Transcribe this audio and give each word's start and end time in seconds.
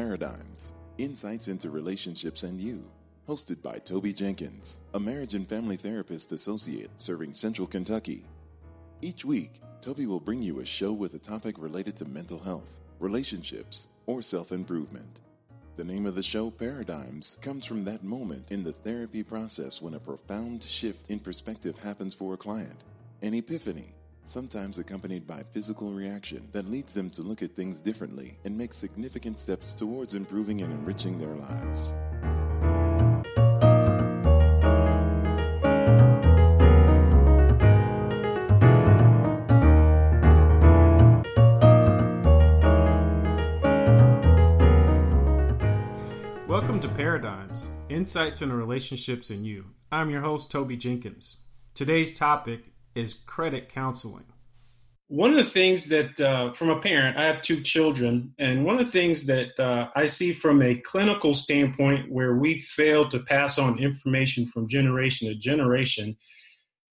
Paradigms 0.00 0.72
Insights 0.96 1.48
into 1.48 1.68
Relationships 1.68 2.42
and 2.42 2.58
You, 2.58 2.90
hosted 3.28 3.60
by 3.60 3.76
Toby 3.76 4.14
Jenkins, 4.14 4.80
a 4.94 4.98
marriage 4.98 5.34
and 5.34 5.46
family 5.46 5.76
therapist 5.76 6.32
associate 6.32 6.88
serving 6.96 7.34
Central 7.34 7.66
Kentucky. 7.66 8.24
Each 9.02 9.26
week, 9.26 9.60
Toby 9.82 10.06
will 10.06 10.18
bring 10.18 10.40
you 10.40 10.60
a 10.60 10.64
show 10.64 10.94
with 10.94 11.12
a 11.12 11.18
topic 11.18 11.56
related 11.58 11.96
to 11.96 12.06
mental 12.06 12.38
health, 12.38 12.80
relationships, 12.98 13.88
or 14.06 14.22
self 14.22 14.52
improvement. 14.52 15.20
The 15.76 15.84
name 15.84 16.06
of 16.06 16.14
the 16.14 16.22
show, 16.22 16.50
Paradigms, 16.50 17.36
comes 17.42 17.66
from 17.66 17.84
that 17.84 18.02
moment 18.02 18.46
in 18.48 18.64
the 18.64 18.72
therapy 18.72 19.22
process 19.22 19.82
when 19.82 19.92
a 19.92 20.00
profound 20.00 20.62
shift 20.62 21.10
in 21.10 21.18
perspective 21.18 21.78
happens 21.78 22.14
for 22.14 22.32
a 22.32 22.38
client, 22.38 22.84
an 23.20 23.34
epiphany 23.34 23.92
sometimes 24.24 24.78
accompanied 24.78 25.26
by 25.26 25.42
physical 25.42 25.92
reaction 25.92 26.48
that 26.52 26.70
leads 26.70 26.94
them 26.94 27.10
to 27.10 27.22
look 27.22 27.42
at 27.42 27.54
things 27.54 27.80
differently 27.80 28.38
and 28.44 28.56
make 28.56 28.72
significant 28.72 29.38
steps 29.38 29.74
towards 29.74 30.14
improving 30.14 30.62
and 30.62 30.72
enriching 30.72 31.18
their 31.18 31.34
lives. 31.34 31.94
Welcome 46.46 46.80
to 46.80 46.88
Paradigms 46.88 47.70
Insights 47.88 48.42
into 48.42 48.54
Relationships 48.54 49.30
and 49.30 49.46
You. 49.46 49.64
I'm 49.92 50.10
your 50.10 50.20
host, 50.20 50.50
Toby 50.50 50.76
Jenkins. 50.76 51.38
Today's 51.74 52.12
topic 52.12 52.69
is 52.94 53.14
credit 53.14 53.68
counseling. 53.68 54.24
One 55.08 55.30
of 55.30 55.44
the 55.44 55.50
things 55.50 55.88
that, 55.88 56.20
uh, 56.20 56.52
from 56.52 56.70
a 56.70 56.80
parent, 56.80 57.16
I 57.16 57.24
have 57.24 57.42
two 57.42 57.62
children, 57.62 58.32
and 58.38 58.64
one 58.64 58.78
of 58.78 58.86
the 58.86 58.92
things 58.92 59.26
that 59.26 59.58
uh, 59.58 59.88
I 59.96 60.06
see 60.06 60.32
from 60.32 60.62
a 60.62 60.76
clinical 60.76 61.34
standpoint 61.34 62.12
where 62.12 62.36
we 62.36 62.58
fail 62.58 63.08
to 63.08 63.18
pass 63.18 63.58
on 63.58 63.80
information 63.80 64.46
from 64.46 64.68
generation 64.68 65.28
to 65.28 65.34
generation 65.34 66.16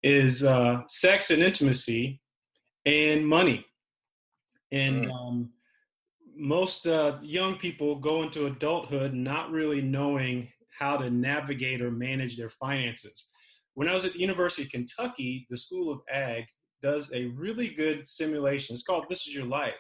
is 0.02 0.46
uh, 0.46 0.82
sex 0.88 1.30
and 1.30 1.44
intimacy 1.44 2.22
and 2.86 3.28
money. 3.28 3.66
And 4.72 5.08
mm. 5.08 5.12
um, 5.12 5.50
most 6.38 6.88
uh, 6.88 7.18
young 7.22 7.58
people 7.58 7.96
go 7.96 8.24
into 8.24 8.46
adulthood 8.46 9.14
not 9.14 9.52
really 9.52 9.82
knowing 9.82 10.50
how 10.78 10.96
to 10.98 11.10
navigate 11.10 11.82
or 11.82 11.92
manage 11.92 12.38
their 12.38 12.50
finances 12.50 13.30
when 13.76 13.90
I 13.90 13.94
was 13.94 14.06
at 14.06 14.14
the 14.14 14.20
University 14.20 14.64
of 14.64 14.70
Kentucky, 14.70 15.46
the 15.50 15.58
School 15.58 15.92
of 15.92 16.00
Ag 16.12 16.46
does 16.82 17.12
a 17.14 17.26
really 17.28 17.70
good 17.70 18.08
simulation. 18.08 18.74
It's 18.74 18.84
called 18.84 19.06
This 19.10 19.28
Is 19.28 19.36
Your 19.36 19.46
Life. 19.46 19.74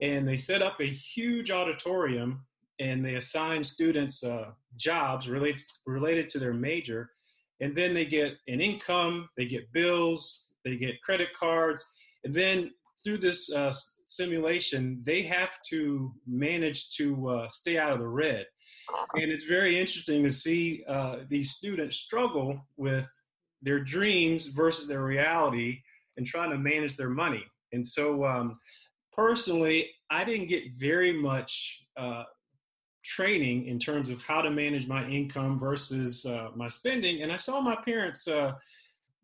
And 0.00 0.26
they 0.26 0.36
set 0.36 0.62
up 0.62 0.80
a 0.80 0.90
huge 0.90 1.50
auditorium 1.50 2.44
and 2.80 3.04
they 3.04 3.14
assign 3.14 3.62
students 3.62 4.24
uh, 4.24 4.50
jobs 4.76 5.28
related, 5.28 5.62
related 5.86 6.28
to 6.30 6.40
their 6.40 6.52
major. 6.52 7.10
And 7.60 7.76
then 7.76 7.94
they 7.94 8.04
get 8.04 8.32
an 8.48 8.60
income, 8.60 9.28
they 9.36 9.46
get 9.46 9.72
bills, 9.72 10.48
they 10.64 10.76
get 10.76 11.00
credit 11.02 11.28
cards. 11.38 11.84
And 12.24 12.34
then 12.34 12.72
through 13.04 13.18
this 13.18 13.52
uh, 13.52 13.72
simulation, 14.04 15.00
they 15.04 15.22
have 15.22 15.58
to 15.70 16.12
manage 16.26 16.90
to 16.96 17.28
uh, 17.28 17.48
stay 17.48 17.78
out 17.78 17.92
of 17.92 18.00
the 18.00 18.08
red 18.08 18.46
and 19.14 19.30
it's 19.30 19.44
very 19.44 19.78
interesting 19.78 20.22
to 20.22 20.30
see 20.30 20.84
uh, 20.88 21.16
these 21.28 21.52
students 21.52 21.96
struggle 21.96 22.60
with 22.76 23.06
their 23.62 23.80
dreams 23.80 24.46
versus 24.46 24.88
their 24.88 25.02
reality 25.02 25.80
and 26.16 26.26
trying 26.26 26.50
to 26.50 26.58
manage 26.58 26.96
their 26.96 27.08
money. 27.08 27.44
And 27.72 27.86
so, 27.86 28.24
um, 28.24 28.56
personally, 29.12 29.88
I 30.10 30.24
didn't 30.24 30.48
get 30.48 30.64
very 30.76 31.12
much 31.12 31.84
uh, 31.96 32.24
training 33.04 33.66
in 33.66 33.78
terms 33.78 34.10
of 34.10 34.20
how 34.22 34.42
to 34.42 34.50
manage 34.50 34.86
my 34.86 35.06
income 35.08 35.58
versus 35.58 36.26
uh, 36.26 36.48
my 36.54 36.68
spending. 36.68 37.22
And 37.22 37.32
I 37.32 37.38
saw 37.38 37.60
my 37.60 37.76
parents 37.84 38.28
uh, 38.28 38.52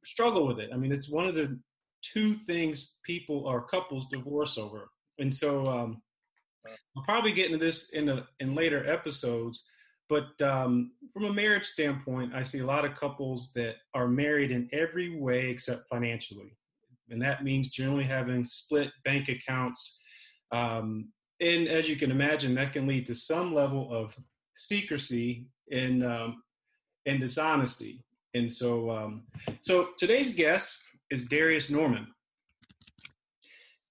struggle 0.04 0.46
with 0.46 0.58
it. 0.58 0.70
I 0.72 0.76
mean, 0.76 0.92
it's 0.92 1.10
one 1.10 1.26
of 1.26 1.34
the 1.34 1.58
two 2.02 2.34
things 2.34 2.96
people 3.04 3.46
or 3.46 3.66
couples 3.66 4.06
divorce 4.06 4.56
over. 4.56 4.88
And 5.18 5.34
so, 5.34 5.66
um, 5.66 6.02
I'll 6.96 7.04
probably 7.04 7.32
get 7.32 7.46
into 7.46 7.58
this 7.58 7.90
in 7.90 8.08
a, 8.08 8.26
in 8.40 8.54
later 8.54 8.90
episodes. 8.90 9.64
But 10.08 10.40
um, 10.40 10.92
from 11.12 11.26
a 11.26 11.32
marriage 11.32 11.66
standpoint, 11.66 12.34
I 12.34 12.42
see 12.42 12.60
a 12.60 12.66
lot 12.66 12.86
of 12.86 12.94
couples 12.94 13.52
that 13.54 13.74
are 13.94 14.08
married 14.08 14.50
in 14.50 14.68
every 14.72 15.18
way 15.18 15.50
except 15.50 15.86
financially, 15.88 16.56
and 17.10 17.20
that 17.20 17.44
means 17.44 17.70
generally 17.70 18.04
having 18.04 18.44
split 18.44 18.90
bank 19.04 19.28
accounts. 19.28 20.00
Um, 20.50 21.12
and 21.40 21.68
as 21.68 21.88
you 21.88 21.96
can 21.96 22.10
imagine, 22.10 22.54
that 22.54 22.72
can 22.72 22.86
lead 22.86 23.06
to 23.06 23.14
some 23.14 23.54
level 23.54 23.94
of 23.94 24.16
secrecy 24.54 25.46
and 25.70 26.04
um, 26.04 26.42
and 27.06 27.20
dishonesty. 27.20 28.02
And 28.34 28.52
so, 28.52 28.90
um, 28.90 29.22
so 29.62 29.88
today's 29.98 30.34
guest 30.34 30.82
is 31.10 31.24
Darius 31.24 31.70
Norman. 31.70 32.06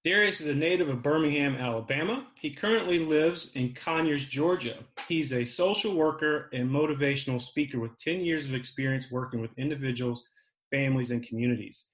Darius 0.08 0.40
is 0.40 0.46
a 0.46 0.54
native 0.54 0.88
of 0.88 1.02
Birmingham, 1.02 1.54
Alabama. 1.56 2.26
He 2.40 2.50
currently 2.50 2.98
lives 2.98 3.54
in 3.56 3.74
Conyers, 3.74 4.24
Georgia. 4.24 4.78
He's 5.06 5.34
a 5.34 5.44
social 5.44 5.94
worker 5.94 6.48
and 6.54 6.70
motivational 6.70 7.38
speaker 7.38 7.78
with 7.78 7.94
10 7.98 8.20
years 8.24 8.46
of 8.46 8.54
experience 8.54 9.10
working 9.10 9.38
with 9.38 9.50
individuals, 9.58 10.26
families, 10.70 11.10
and 11.10 11.22
communities. 11.22 11.88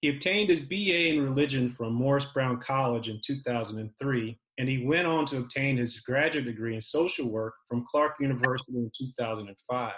He 0.00 0.08
obtained 0.08 0.48
his 0.48 0.58
BA 0.58 1.10
in 1.10 1.22
religion 1.22 1.70
from 1.70 1.92
Morris 1.94 2.24
Brown 2.24 2.58
College 2.58 3.08
in 3.08 3.20
2003, 3.24 4.40
and 4.58 4.68
he 4.68 4.84
went 4.84 5.06
on 5.06 5.24
to 5.26 5.38
obtain 5.38 5.76
his 5.76 6.00
graduate 6.00 6.46
degree 6.46 6.74
in 6.74 6.80
social 6.80 7.30
work 7.30 7.54
from 7.68 7.86
Clark 7.88 8.16
University 8.18 8.78
in 8.78 8.90
2005. 8.98 9.92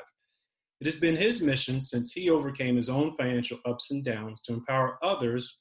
It 0.78 0.84
has 0.84 0.97
been 0.97 1.16
his 1.16 1.41
mission 1.41 1.81
since 1.81 2.12
he 2.12 2.28
overcame 2.28 2.77
his 2.77 2.91
own 2.91 3.16
financial 3.16 3.60
ups 3.65 3.91
and 3.93 4.04
downs 4.04 4.43
to 4.43 4.53
empower 4.53 4.99
others 5.03 5.60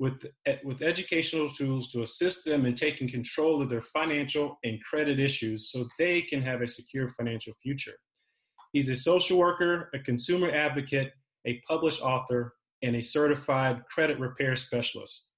with, 0.00 0.24
with 0.64 0.80
educational 0.80 1.48
tools 1.50 1.92
to 1.92 2.02
assist 2.02 2.46
them 2.46 2.64
in 2.64 2.74
taking 2.74 3.06
control 3.06 3.60
of 3.60 3.68
their 3.68 3.82
financial 3.82 4.58
and 4.64 4.82
credit 4.82 5.20
issues 5.20 5.70
so 5.70 5.86
they 5.98 6.22
can 6.22 6.40
have 6.40 6.62
a 6.62 6.68
secure 6.68 7.10
financial 7.10 7.52
future. 7.62 7.92
He's 8.72 8.88
a 8.88 8.96
social 8.96 9.38
worker, 9.38 9.90
a 9.94 9.98
consumer 9.98 10.50
advocate, 10.50 11.12
a 11.46 11.60
published 11.68 12.00
author, 12.00 12.54
and 12.82 12.96
a 12.96 13.02
certified 13.02 13.82
credit 13.92 14.18
repair 14.18 14.56
specialist. 14.56 15.28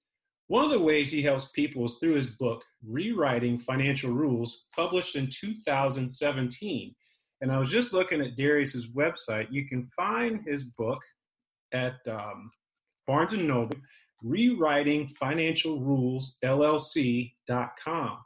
One 0.46 0.64
of 0.64 0.70
the 0.70 0.78
ways 0.78 1.10
he 1.10 1.22
helps 1.22 1.50
people 1.50 1.84
is 1.84 1.96
through 1.98 2.14
his 2.14 2.30
book, 2.36 2.62
Rewriting 2.86 3.58
Financial 3.58 4.12
Rules, 4.12 4.66
published 4.76 5.16
in 5.16 5.28
2017. 5.28 6.94
And 7.40 7.50
I 7.50 7.58
was 7.58 7.70
just 7.70 7.92
looking 7.92 8.20
at 8.20 8.36
Darius's 8.36 8.90
website. 8.90 9.48
You 9.50 9.66
can 9.66 9.82
find 9.96 10.40
his 10.46 10.64
book 10.78 11.00
at 11.72 11.96
um, 12.08 12.50
Barnes 13.08 13.32
and 13.32 13.48
Noble 13.48 13.76
rewriting 14.22 15.08
financial 15.08 15.80
rules 15.80 16.38
llc.com 16.44 18.18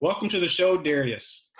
welcome 0.00 0.28
to 0.28 0.38
the 0.38 0.48
show 0.48 0.76
darius. 0.76 1.50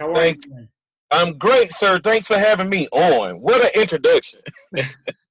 How 0.00 0.10
are 0.10 0.14
Thank 0.14 0.46
you 0.46 0.68
i'm 1.12 1.38
great 1.38 1.72
sir. 1.72 2.00
Thanks 2.00 2.26
for 2.26 2.36
having 2.36 2.68
me 2.68 2.88
on. 2.90 3.36
What 3.36 3.62
an 3.62 3.80
introduction. 3.80 4.40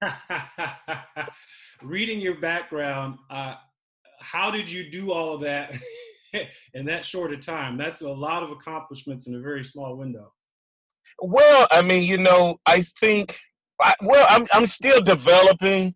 Reading 1.83 2.21
your 2.21 2.39
background 2.39 3.17
uh, 3.29 3.55
how 4.19 4.49
did 4.49 4.69
you 4.69 4.89
do 4.89 5.11
all 5.11 5.35
of 5.35 5.41
that 5.41 5.77
in 6.73 6.85
that 6.85 7.05
short 7.05 7.33
a 7.33 7.37
time? 7.37 7.77
That's 7.77 8.01
a 8.01 8.09
lot 8.09 8.43
of 8.43 8.51
accomplishments 8.51 9.27
in 9.27 9.35
a 9.35 9.39
very 9.39 9.63
small 9.65 9.97
window. 9.97 10.31
Well 11.19 11.67
i 11.69 11.81
mean 11.81 12.03
you 12.03 12.17
know 12.17 12.59
i 12.65 12.81
think 12.81 13.39
I, 13.81 13.93
well 14.01 14.25
I'm, 14.29 14.47
I'm 14.53 14.65
still 14.65 15.01
developing 15.01 15.95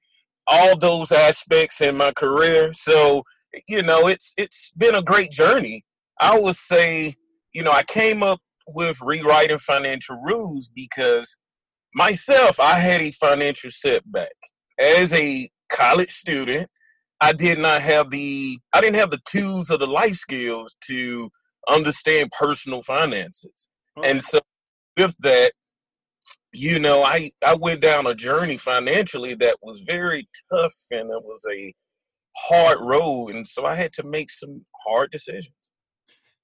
all 0.50 0.78
those 0.78 1.12
aspects 1.12 1.82
in 1.82 1.98
my 1.98 2.12
career. 2.12 2.74
So, 2.74 3.24
you 3.68 3.84
know, 3.84 4.08
it's 4.08 4.34
it's 4.38 4.72
been 4.78 4.96
a 4.96 5.02
great 5.02 5.32
journey. 5.32 5.84
I 6.20 6.40
would 6.40 6.56
say, 6.56 7.16
you 7.54 7.64
know, 7.64 7.72
I 7.72 7.84
came 7.84 8.24
up 8.24 8.40
with 8.68 9.00
rewriting 9.02 9.58
financial 9.58 10.18
rules 10.18 10.70
because 10.74 11.38
myself, 11.94 12.60
I 12.60 12.76
had 12.76 13.02
a 13.02 13.12
financial 13.12 13.72
setback. 13.72 14.32
As 14.80 15.12
a 15.14 15.50
college 15.70 16.12
student, 16.12 16.70
I 17.22 17.34
did 17.34 17.60
not 17.60 17.82
have 17.82 18.12
the 18.12 18.60
I 18.74 18.82
didn't 18.82 18.96
have 18.96 19.12
the 19.12 19.22
tools 19.26 19.70
or 19.70 19.78
the 19.78 19.88
life 19.88 20.16
skills 20.16 20.76
to 20.88 21.30
understand 21.70 22.32
personal 22.38 22.82
finances. 22.82 23.70
Okay. 23.98 24.10
And 24.10 24.24
so 24.24 24.40
with 24.98 25.16
that, 25.20 25.52
you 26.54 26.80
know, 26.80 27.04
I 27.04 27.32
I 27.46 27.56
went 27.56 27.82
down 27.82 28.08
a 28.08 28.16
journey 28.16 28.58
financially 28.58 29.36
that 29.36 29.58
was 29.62 29.82
very 29.86 30.28
tough 30.52 30.74
and 30.92 31.10
it 31.12 31.24
was 31.24 31.46
a 31.52 31.74
hard 32.36 32.80
road 32.82 33.36
and 33.36 33.48
so 33.48 33.66
I 33.66 33.76
had 33.76 33.94
to 33.94 34.04
make 34.04 34.30
some 34.30 34.66
hard 34.86 35.12
decisions. 35.12 35.54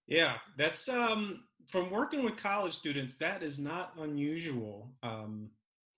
Yeah, 0.07 0.35
that's 0.57 0.87
um 0.89 1.43
from 1.69 1.89
working 1.89 2.23
with 2.23 2.37
college 2.37 2.73
students 2.73 3.17
that 3.17 3.41
is 3.41 3.57
not 3.57 3.93
unusual. 3.99 4.91
Um 5.01 5.49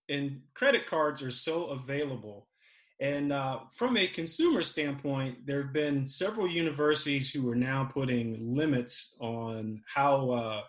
and 0.10 0.42
credit 0.54 0.88
cards 0.88 1.22
are 1.22 1.32
so 1.32 1.66
available. 1.66 2.48
And 3.00 3.32
uh, 3.32 3.60
from 3.76 3.96
a 3.98 4.08
consumer 4.08 4.64
standpoint, 4.64 5.46
there 5.46 5.62
have 5.62 5.74
been 5.74 6.08
several 6.08 6.50
universities 6.50 7.30
who 7.30 7.48
are 7.50 7.56
now 7.56 7.90
putting 7.94 8.56
limits 8.56 9.16
on 9.20 9.82
how 9.94 10.32
uh, 10.32 10.62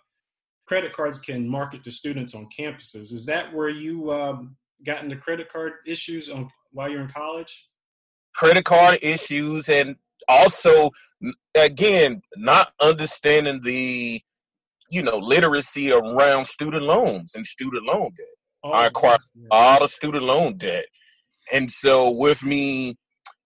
credit 0.69 0.93
cards 0.93 1.17
can 1.17 1.49
market 1.49 1.83
to 1.83 1.89
students 1.89 2.35
on 2.35 2.47
campuses. 2.55 3.11
Is 3.11 3.25
that 3.25 3.51
where 3.51 3.69
you 3.69 4.13
um, 4.13 4.55
got 4.85 5.03
into 5.03 5.15
credit 5.15 5.51
card 5.51 5.73
issues 5.87 6.29
on 6.29 6.47
while 6.71 6.87
you're 6.87 7.01
in 7.01 7.07
college? 7.07 7.67
Credit 8.35 8.63
card 8.63 8.99
issues, 9.01 9.67
and 9.67 9.95
also 10.27 10.91
again, 11.55 12.21
not 12.37 12.71
understanding 12.79 13.61
the 13.63 14.21
you 14.91 15.01
know 15.01 15.17
literacy 15.17 15.91
around 15.91 16.45
student 16.45 16.83
loans 16.83 17.33
and 17.33 17.47
student 17.47 17.83
loan 17.85 18.11
debt. 18.15 18.27
Oh, 18.63 18.69
I 18.69 18.85
acquired 18.85 19.21
a 19.51 19.55
lot 19.55 19.81
of 19.81 19.89
student 19.89 20.23
loan 20.23 20.57
debt, 20.57 20.85
and 21.51 21.71
so 21.71 22.11
with 22.11 22.43
me, 22.43 22.95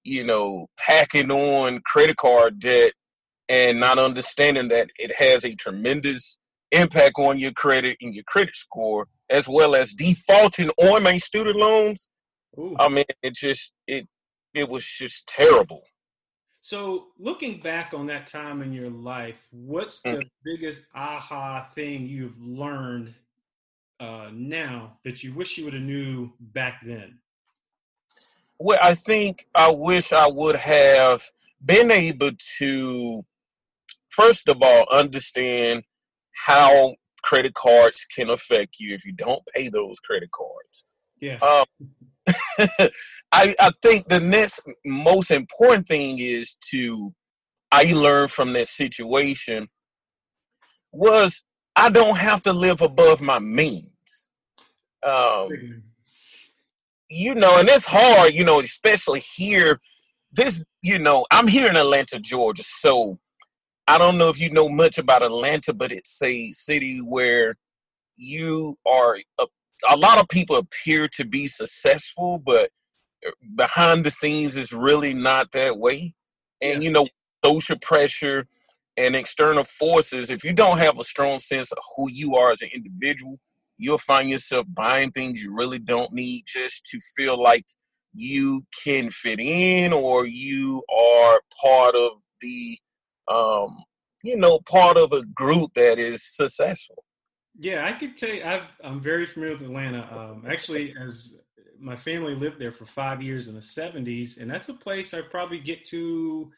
you 0.03 0.25
know, 0.25 0.67
packing 0.77 1.31
on 1.31 1.79
credit 1.85 2.17
card 2.17 2.59
debt 2.59 2.91
and 3.47 3.79
not 3.79 3.97
understanding 3.97 4.67
that 4.67 4.89
it 4.99 5.15
has 5.15 5.45
a 5.45 5.55
tremendous 5.55 6.37
impact 6.73 7.17
on 7.17 7.39
your 7.39 7.51
credit 7.51 7.97
and 8.01 8.13
your 8.13 8.23
credit 8.25 8.55
score, 8.55 9.07
as 9.29 9.47
well 9.47 9.75
as 9.75 9.93
defaulting 9.93 10.69
on 10.77 11.03
my 11.03 11.17
student 11.17 11.55
loans. 11.55 12.09
Ooh. 12.57 12.75
I 12.79 12.89
mean, 12.89 13.05
it 13.21 13.33
just 13.33 13.71
it 13.87 14.07
it 14.53 14.69
was 14.69 14.85
just 14.85 15.27
terrible. 15.27 15.83
So, 16.61 17.07
looking 17.19 17.59
back 17.59 17.93
on 17.93 18.07
that 18.07 18.25
time 18.25 18.61
in 18.61 18.71
your 18.71 18.89
life, 18.89 19.35
what's 19.51 20.01
the 20.01 20.09
mm. 20.09 20.29
biggest 20.45 20.85
aha 20.95 21.67
thing 21.75 22.05
you've 22.07 22.39
learned 22.39 23.13
uh, 23.99 24.29
now 24.31 24.97
that 25.03 25.23
you 25.23 25.33
wish 25.33 25.57
you 25.57 25.65
would 25.65 25.73
have 25.73 25.83
knew 25.83 26.31
back 26.39 26.79
then? 26.85 27.19
Well, 28.59 28.79
I 28.81 28.95
think 28.95 29.45
I 29.53 29.71
wish 29.71 30.13
I 30.13 30.27
would 30.27 30.55
have 30.55 31.23
been 31.63 31.91
able 31.91 32.31
to, 32.59 33.25
first 34.09 34.47
of 34.47 34.57
all, 34.61 34.85
understand 34.89 35.83
how 36.33 36.95
credit 37.23 37.53
cards 37.53 38.05
can 38.05 38.29
affect 38.29 38.75
you 38.79 38.93
if 38.93 39.05
you 39.05 39.13
don't 39.13 39.43
pay 39.55 39.69
those 39.69 39.99
credit 39.99 40.29
cards. 40.31 40.85
Yeah. 41.21 41.37
Um, 41.37 41.65
I, 43.31 43.55
I 43.59 43.71
think 43.81 44.07
the 44.07 44.19
next 44.19 44.61
most 44.85 45.31
important 45.31 45.87
thing 45.87 46.19
is 46.19 46.55
to 46.71 47.13
I 47.71 47.91
learned 47.91 48.31
from 48.31 48.53
that 48.53 48.67
situation 48.67 49.67
was 50.91 51.43
I 51.75 51.89
don't 51.89 52.17
have 52.17 52.43
to 52.43 52.53
live 52.53 52.81
above 52.81 53.19
my 53.19 53.39
means. 53.39 53.89
Um, 55.01 55.83
you 57.09 57.35
know, 57.35 57.59
and 57.59 57.67
it's 57.67 57.85
hard, 57.85 58.33
you 58.33 58.43
know, 58.43 58.59
especially 58.59 59.23
here. 59.35 59.79
This, 60.31 60.63
you 60.81 60.99
know, 60.99 61.25
I'm 61.31 61.47
here 61.47 61.69
in 61.69 61.75
Atlanta, 61.75 62.19
Georgia, 62.19 62.63
so 62.63 63.19
I 63.87 63.97
don't 63.97 64.17
know 64.17 64.29
if 64.29 64.39
you 64.39 64.49
know 64.49 64.69
much 64.69 64.97
about 64.97 65.23
Atlanta, 65.23 65.73
but 65.73 65.91
it's 65.91 66.21
a 66.21 66.51
city 66.53 66.99
where 66.99 67.55
you 68.15 68.77
are 68.85 69.17
a, 69.39 69.45
a 69.89 69.97
lot 69.97 70.19
of 70.19 70.29
people 70.29 70.55
appear 70.55 71.07
to 71.09 71.25
be 71.25 71.47
successful, 71.47 72.39
but 72.39 72.69
uh, 73.25 73.31
behind 73.55 74.05
the 74.05 74.11
scenes 74.11 74.55
is 74.55 74.71
really 74.71 75.13
not 75.13 75.51
that 75.51 75.77
way. 75.77 76.13
And 76.61 76.81
yeah. 76.81 76.87
you 76.87 76.93
know, 76.93 77.07
social 77.43 77.77
pressure 77.77 78.47
and 78.95 79.15
external 79.15 79.63
forces, 79.63 80.29
if 80.29 80.43
you 80.43 80.53
don't 80.53 80.77
have 80.77 80.99
a 80.99 81.03
strong 81.03 81.39
sense 81.39 81.71
of 81.71 81.79
who 81.95 82.09
you 82.09 82.35
are 82.35 82.51
as 82.51 82.61
an 82.61 82.69
individual, 82.73 83.39
you'll 83.77 83.97
find 83.97 84.29
yourself 84.29 84.65
buying 84.69 85.11
things 85.11 85.43
you 85.43 85.53
really 85.53 85.79
don't 85.79 86.13
need 86.13 86.43
just 86.45 86.85
to 86.85 86.99
feel 87.17 87.41
like 87.41 87.65
you 88.13 88.61
can 88.83 89.09
fit 89.09 89.39
in 89.39 89.91
or 89.91 90.25
you 90.25 90.83
are 90.89 91.41
part 91.61 91.95
of 91.95 92.11
the 92.39 92.77
um 93.27 93.75
you 94.23 94.37
know 94.37 94.59
part 94.59 94.97
of 94.97 95.11
a 95.11 95.23
group 95.25 95.73
that 95.73 95.99
is 95.99 96.23
successful 96.23 97.03
yeah, 97.59 97.85
I 97.85 97.91
could 97.91 98.17
tell 98.17 98.33
you, 98.33 98.43
i 98.43 98.61
am 98.83 98.99
very 98.99 99.25
familiar 99.25 99.55
with 99.55 99.67
Atlanta. 99.67 100.07
Um, 100.11 100.45
actually, 100.49 100.95
as 100.99 101.39
my 101.79 101.95
family 101.95 102.35
lived 102.35 102.59
there 102.59 102.71
for 102.71 102.85
five 102.85 103.21
years 103.21 103.47
in 103.47 103.53
the 103.53 103.59
70s, 103.59 104.39
and 104.39 104.49
that's 104.49 104.69
a 104.69 104.73
place 104.73 105.13
I 105.13 105.21
probably 105.21 105.59
get 105.59 105.85
to 105.85 106.51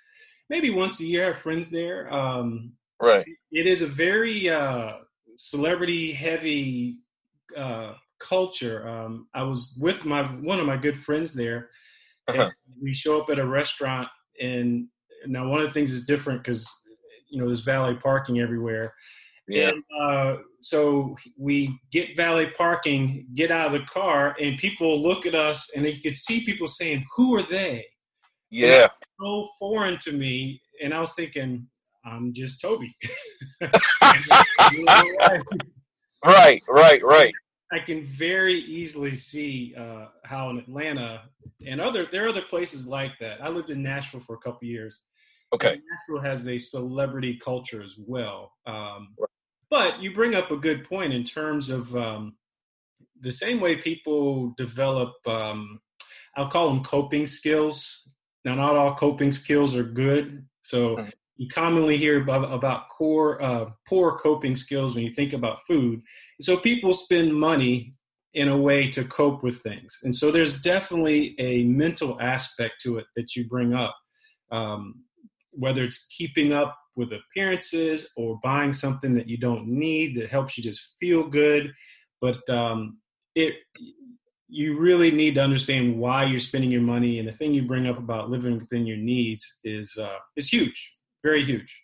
maybe 0.50 0.69
once 0.69 1.00
a 1.00 1.06
year. 1.06 1.23
I 1.23 1.27
have 1.27 1.39
friends 1.39 1.69
there. 1.69 2.12
Um, 2.13 2.73
right. 3.01 3.25
It 3.51 3.68
is 3.68 3.81
a 3.81 3.88
very 3.88 4.50
uh, 4.50 4.94
celebrity 5.35 6.13
heavy 6.13 7.00
uh, 7.57 7.95
culture. 8.19 8.88
Um, 8.88 9.27
I 9.33 9.44
was 9.44 9.77
with 9.81 10.06
my 10.06 10.21
one 10.21 10.59
of 10.59 10.65
my 10.65 10.77
good 10.77 10.97
friends 10.97 11.33
there. 11.33 11.69
Uh-huh. 12.27 12.50
we 12.81 12.94
show 12.94 13.21
up 13.21 13.29
at 13.29 13.38
a 13.38 13.45
restaurant, 13.45 14.07
and 14.41 14.88
now 15.27 15.48
one 15.48 15.60
of 15.62 15.68
the 15.68 15.74
things 15.74 15.92
is 15.92 16.06
different 16.06 16.44
because 16.44 16.69
you 17.30 17.39
know 17.39 17.48
there's 17.48 17.62
valet 17.62 17.95
parking 17.95 18.39
everywhere 18.39 18.94
yeah. 19.48 19.69
And 19.69 19.83
uh, 20.01 20.38
so 20.60 21.16
we 21.38 21.80
get 21.92 22.18
valet 22.18 22.51
parking, 22.57 23.27
get 23.36 23.51
out 23.51 23.68
of 23.68 23.74
the 23.74 23.86
car, 23.86 24.36
and 24.39 24.57
people 24.57 25.00
look 25.01 25.25
at 25.25 25.36
us, 25.36 25.69
and 25.75 25.86
you 25.86 26.01
could 26.01 26.18
see 26.18 26.44
people 26.44 26.68
saying, 26.68 27.06
"Who 27.16 27.36
are 27.36 27.44
they?" 27.44 27.86
Yeah. 28.50 28.88
So 29.22 29.50
foreign 29.60 30.00
to 30.00 30.12
me, 30.12 30.62
and 30.83 30.94
I 30.94 31.00
was 31.00 31.13
thinking, 31.13 31.68
I'm 32.06 32.33
just 32.33 32.60
Toby. 32.62 32.95
right, 36.25 36.62
right, 36.69 37.04
right. 37.04 37.33
I 37.71 37.80
can 37.80 38.06
very 38.06 38.60
easily 38.60 39.16
see 39.16 39.74
uh, 39.78 40.07
how 40.24 40.50
in 40.51 40.60
Atlanta 40.60 41.24
and 41.66 41.81
other 41.81 42.06
there 42.12 42.25
are 42.25 42.30
other 42.30 42.42
places 42.42 42.88
like 42.88 43.13
that. 43.19 43.44
I 43.44 43.50
lived 43.50 43.69
in 43.69 43.81
Nashville 43.83 44.21
for 44.21 44.36
a 44.36 44.39
couple 44.39 44.68
years. 44.68 45.01
Okay. 45.56 45.80
Nashville 45.90 46.24
has 46.24 46.48
a 46.48 46.57
celebrity 46.57 47.40
culture 47.44 47.81
as 47.81 47.96
well. 47.98 48.54
Um, 48.66 49.16
right. 49.19 49.30
But 49.69 50.02
you 50.02 50.13
bring 50.13 50.36
up 50.36 50.52
a 50.52 50.57
good 50.57 50.88
point 50.88 51.13
in 51.13 51.24
terms 51.24 51.69
of 51.69 51.96
um, 51.96 52.36
the 53.22 53.31
same 53.31 53.60
way 53.60 53.78
people 53.78 54.54
develop, 54.57 55.13
um, 55.25 55.80
I'll 56.38 56.50
call 56.50 56.69
them 56.69 56.84
coping 56.84 57.25
skills. 57.25 58.10
Now, 58.44 58.56
not 58.56 58.75
all 58.75 58.96
coping 58.96 59.31
skills 59.31 59.75
are 59.75 59.84
good. 59.84 60.46
So 60.62 60.98
mm-hmm. 60.98 61.10
you 61.38 61.48
commonly 61.48 61.98
hear 61.98 62.22
about, 62.22 62.52
about 62.52 62.90
core, 62.90 63.42
uh, 63.42 63.72
poor 63.88 64.18
coping 64.18 64.56
skills 64.56 64.96
when 64.96 65.04
you 65.04 65.13
think 65.13 65.34
about 65.34 65.66
food. 65.66 66.02
So 66.42 66.57
people 66.57 66.94
spend 66.94 67.34
money 67.34 67.95
in 68.33 68.50
a 68.50 68.57
way 68.57 68.92
to 68.92 69.04
cope 69.06 69.42
with 69.44 69.62
things. 69.62 70.00
And 70.04 70.14
so 70.14 70.30
there's 70.30 70.62
definitely 70.62 71.35
a 71.40 71.64
mental 71.64 72.19
aspect 72.21 72.81
to 72.83 72.97
it 72.97 73.06
that 73.16 73.35
you 73.35 73.47
bring 73.47 73.74
up. 73.74 73.95
Um, 74.52 75.05
whether 75.57 75.83
it's 75.83 76.07
keeping 76.07 76.54
up 76.54 76.78
with 76.95 77.09
appearances 77.12 78.09
or 78.16 78.40
buying 78.44 78.74
something 78.74 79.14
that 79.16 79.28
you 79.28 79.38
don't 79.38 79.68
need 79.68 80.18
that 80.18 80.30
helps 80.30 80.57
you 80.57 80.64
just 80.64 80.95
feel 81.00 81.28
good. 81.28 81.74
But 82.21 82.47
um, 82.50 83.00
it 83.35 83.56
you 84.47 84.78
really 84.78 85.12
need 85.12 85.35
to 85.35 85.44
understand 85.44 85.97
why 85.97 86.24
you're 86.24 86.40
spending 86.40 86.71
your 86.71 86.81
money, 86.81 87.19
and 87.19 87.28
the 87.28 87.31
thing 87.31 87.54
you 87.54 87.64
bring 87.64 87.88
up 87.88 87.97
about 87.97 88.30
living 88.30 88.59
within 88.59 88.85
your 88.85 88.97
needs 88.97 89.59
is 89.64 89.97
uh, 89.97 90.18
is 90.35 90.50
huge, 90.50 90.95
very 91.24 91.44
huge. 91.44 91.83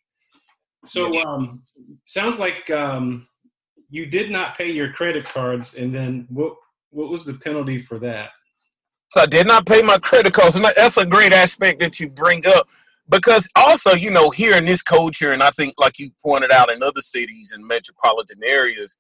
So 0.86 1.22
um, 1.24 1.64
sounds 2.06 2.40
like 2.40 2.70
um, 2.72 3.28
you 3.90 4.06
did 4.06 4.32
not 4.32 4.58
pay 4.58 4.72
your 4.72 4.92
credit 4.94 5.26
cards, 5.26 5.76
and 5.76 5.94
then 5.94 6.28
what 6.30 6.54
what 6.92 7.10
was 7.10 7.26
the 7.26 7.34
penalty 7.34 7.78
for 7.78 8.00
that? 8.00 8.30
So 9.10 9.22
I 9.22 9.26
did 9.26 9.46
not 9.46 9.66
pay 9.66 9.82
my 9.82 9.98
credit 9.98 10.34
cards, 10.34 10.56
and 10.56 10.64
that's 10.64 10.98
a 10.98 11.06
great 11.06 11.34
aspect 11.34 11.82
that 11.82 12.00
you 12.00 12.10
bring 12.10 12.46
up 12.48 12.68
because 13.10 13.48
also 13.56 13.92
you 13.92 14.10
know 14.10 14.30
here 14.30 14.56
in 14.56 14.66
this 14.66 14.82
culture 14.82 15.32
and 15.32 15.44
i 15.44 15.50
think 15.52 15.74
like 15.78 16.00
you 16.00 16.12
pointed 16.24 16.52
out 16.52 16.72
in 16.72 16.82
other 16.84 17.02
cities 17.02 17.52
and 17.54 17.66
metropolitan 17.66 18.40
areas 18.46 18.96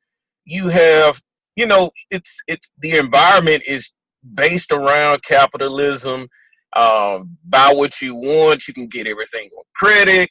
you 0.46 0.68
have 0.68 1.22
you 1.56 1.66
know 1.66 1.92
it's 2.10 2.42
it's 2.48 2.72
the 2.80 2.98
environment 2.98 3.64
is 3.66 3.92
based 4.34 4.72
around 4.72 5.24
capitalism 5.24 6.28
um, 6.74 7.38
buy 7.44 7.74
what 7.76 8.00
you 8.02 8.16
want 8.16 8.68
you 8.68 8.74
can 8.74 8.88
get 8.88 9.08
everything 9.08 9.50
on 9.58 9.64
credit 9.76 10.30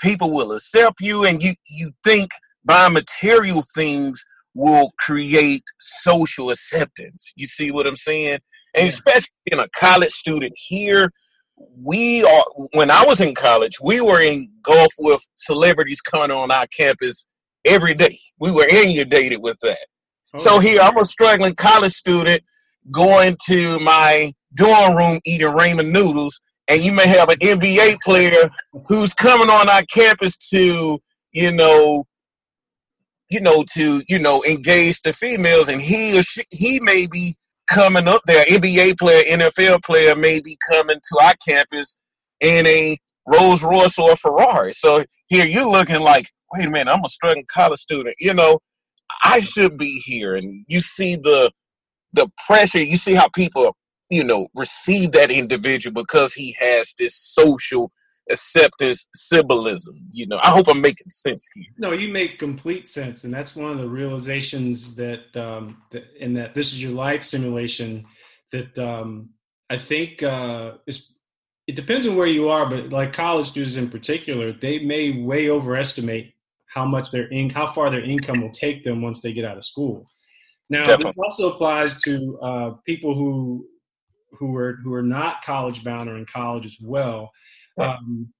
people 0.00 0.30
will 0.32 0.52
accept 0.52 1.00
you 1.00 1.24
and 1.24 1.42
you 1.42 1.54
you 1.68 1.92
think 2.02 2.30
buying 2.64 2.92
material 2.92 3.62
things 3.74 4.24
will 4.54 4.92
create 4.98 5.62
social 5.80 6.50
acceptance 6.50 7.32
you 7.36 7.46
see 7.46 7.70
what 7.70 7.86
i'm 7.86 7.96
saying 7.96 8.38
and 8.74 8.82
yeah. 8.82 8.88
especially 8.88 9.28
in 9.52 9.60
a 9.60 9.68
college 9.76 10.10
student 10.10 10.52
here 10.56 11.10
we 11.56 12.24
are 12.24 12.44
when 12.72 12.90
I 12.90 13.04
was 13.04 13.20
in 13.20 13.34
college, 13.34 13.74
we 13.82 14.00
were 14.00 14.20
in 14.20 14.48
golf 14.62 14.92
with 14.98 15.24
celebrities 15.36 16.00
coming 16.00 16.30
on 16.30 16.50
our 16.50 16.66
campus 16.66 17.26
every 17.64 17.94
day. 17.94 18.18
We 18.38 18.50
were 18.50 18.66
inundated 18.66 19.40
with 19.40 19.58
that. 19.60 19.86
Oh. 20.34 20.38
So 20.38 20.58
here 20.58 20.80
I'm 20.80 20.96
a 20.96 21.04
struggling 21.04 21.54
college 21.54 21.92
student 21.92 22.42
going 22.90 23.36
to 23.46 23.78
my 23.80 24.32
dorm 24.54 24.96
room 24.96 25.20
eating 25.24 25.46
ramen 25.46 25.90
noodles, 25.90 26.40
and 26.68 26.82
you 26.82 26.92
may 26.92 27.06
have 27.06 27.28
an 27.28 27.38
NBA 27.38 28.00
player 28.02 28.48
who's 28.88 29.14
coming 29.14 29.50
on 29.50 29.68
our 29.68 29.82
campus 29.92 30.36
to, 30.50 30.98
you 31.32 31.52
know, 31.52 32.04
you 33.30 33.40
know, 33.40 33.64
to 33.74 34.02
you 34.08 34.18
know 34.18 34.44
engage 34.44 35.00
the 35.02 35.12
females, 35.12 35.68
and 35.68 35.80
he 35.80 36.18
or 36.18 36.22
she, 36.22 36.42
he 36.50 36.80
may 36.80 37.06
be 37.06 37.36
coming 37.68 38.08
up 38.08 38.22
there, 38.26 38.44
NBA 38.46 38.98
player, 38.98 39.22
NFL 39.24 39.82
player 39.84 40.14
may 40.16 40.40
be 40.40 40.56
coming 40.70 40.96
to 40.96 41.24
our 41.24 41.34
campus 41.46 41.96
in 42.40 42.66
a 42.66 42.98
Rolls 43.26 43.62
Royce 43.62 43.98
or 43.98 44.12
a 44.12 44.16
Ferrari. 44.16 44.72
So 44.72 45.04
here 45.28 45.44
you're 45.44 45.68
looking 45.68 46.00
like, 46.00 46.30
wait 46.52 46.66
a 46.66 46.70
minute, 46.70 46.92
I'm 46.92 47.04
a 47.04 47.08
struggling 47.08 47.46
college 47.52 47.80
student, 47.80 48.16
you 48.18 48.34
know. 48.34 48.58
I 49.22 49.40
should 49.40 49.78
be 49.78 50.00
here. 50.04 50.34
And 50.34 50.64
you 50.68 50.80
see 50.80 51.16
the 51.16 51.50
the 52.12 52.28
pressure, 52.46 52.80
you 52.80 52.96
see 52.96 53.14
how 53.14 53.28
people, 53.28 53.76
you 54.08 54.24
know, 54.24 54.48
receive 54.54 55.12
that 55.12 55.30
individual 55.30 55.92
because 55.92 56.32
he 56.32 56.54
has 56.58 56.94
this 56.98 57.14
social 57.16 57.90
acceptance 58.30 59.06
symbolism. 59.14 59.96
You 60.10 60.26
know, 60.26 60.40
I 60.42 60.50
hope 60.50 60.68
I'm 60.68 60.80
making 60.80 61.10
sense 61.10 61.46
here. 61.54 61.64
No, 61.78 61.92
you 61.92 62.08
make 62.08 62.38
complete 62.38 62.86
sense, 62.86 63.24
and 63.24 63.32
that's 63.32 63.54
one 63.56 63.70
of 63.70 63.78
the 63.78 63.88
realizations 63.88 64.96
that, 64.96 65.36
um, 65.36 65.82
that 65.92 66.04
in 66.18 66.34
that 66.34 66.54
this 66.54 66.72
is 66.72 66.82
your 66.82 66.92
life 66.92 67.24
simulation. 67.24 68.04
That 68.52 68.78
um, 68.78 69.30
I 69.68 69.78
think 69.78 70.22
uh, 70.22 70.74
is 70.86 71.14
it 71.66 71.76
depends 71.76 72.06
on 72.06 72.16
where 72.16 72.26
you 72.26 72.48
are, 72.48 72.68
but 72.68 72.90
like 72.90 73.12
college 73.12 73.48
students 73.48 73.76
in 73.76 73.90
particular, 73.90 74.52
they 74.52 74.80
may 74.80 75.22
way 75.22 75.48
overestimate 75.48 76.34
how 76.66 76.84
much 76.84 77.10
their 77.10 77.26
in 77.28 77.50
how 77.50 77.66
far 77.66 77.90
their 77.90 78.04
income 78.04 78.42
will 78.42 78.52
take 78.52 78.84
them 78.84 79.00
once 79.00 79.22
they 79.22 79.32
get 79.32 79.44
out 79.44 79.56
of 79.56 79.64
school. 79.64 80.06
Now, 80.70 80.84
Definitely. 80.84 81.12
this 81.12 81.14
also 81.18 81.52
applies 81.52 82.00
to 82.02 82.38
uh, 82.42 82.70
people 82.86 83.14
who 83.14 83.66
who 84.32 84.56
are 84.56 84.78
who 84.82 84.92
are 84.92 85.02
not 85.02 85.42
college 85.42 85.84
bound 85.84 86.08
or 86.08 86.16
in 86.16 86.26
college 86.26 86.66
as 86.66 86.76
well. 86.82 87.30
Um, 87.78 88.32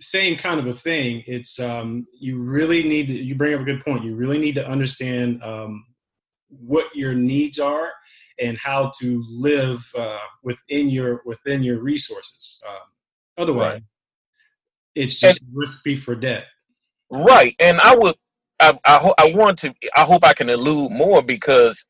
same 0.00 0.36
kind 0.36 0.60
of 0.60 0.66
a 0.66 0.74
thing. 0.74 1.22
It's 1.26 1.58
um, 1.58 2.06
you 2.18 2.38
really 2.38 2.82
need 2.82 3.08
to. 3.08 3.14
You 3.14 3.34
bring 3.34 3.54
up 3.54 3.60
a 3.60 3.64
good 3.64 3.84
point. 3.84 4.04
You 4.04 4.14
really 4.14 4.38
need 4.38 4.54
to 4.56 4.66
understand 4.66 5.42
um, 5.42 5.84
what 6.48 6.86
your 6.94 7.14
needs 7.14 7.58
are 7.58 7.90
and 8.38 8.58
how 8.58 8.92
to 9.00 9.24
live 9.30 9.84
uh, 9.96 10.18
within 10.42 10.90
your 10.90 11.22
within 11.24 11.62
your 11.62 11.80
resources. 11.80 12.60
Um, 12.68 13.42
otherwise, 13.42 13.72
right. 13.72 13.82
it's 14.94 15.18
just 15.18 15.40
and, 15.40 15.50
recipe 15.54 15.96
for 15.96 16.14
debt. 16.14 16.44
Right, 17.10 17.54
and 17.58 17.80
I 17.80 17.96
would. 17.96 18.16
I, 18.60 18.78
I, 18.84 19.12
I 19.18 19.34
want 19.34 19.58
to. 19.60 19.74
I 19.96 20.02
hope 20.04 20.24
I 20.24 20.32
can 20.32 20.48
allude 20.48 20.92
more 20.92 21.22
because 21.22 21.84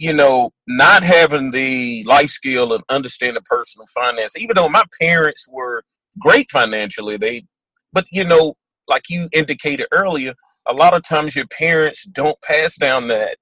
you 0.00 0.14
know, 0.14 0.50
not 0.66 1.02
having 1.02 1.50
the 1.50 2.02
life 2.04 2.30
skill 2.30 2.72
and 2.72 2.82
understanding 2.88 3.42
personal 3.44 3.86
finance, 3.94 4.34
even 4.36 4.56
though 4.56 4.68
my 4.68 4.84
parents 4.98 5.46
were 5.46 5.84
great 6.18 6.50
financially. 6.50 7.16
They, 7.16 7.44
but 7.92 8.06
you 8.10 8.24
know, 8.24 8.54
like 8.88 9.04
you 9.08 9.28
indicated 9.32 9.86
earlier, 9.92 10.34
a 10.66 10.74
lot 10.74 10.94
of 10.94 11.02
times 11.02 11.36
your 11.36 11.46
parents 11.46 12.04
don't 12.04 12.40
pass 12.42 12.76
down 12.76 13.08
that 13.08 13.38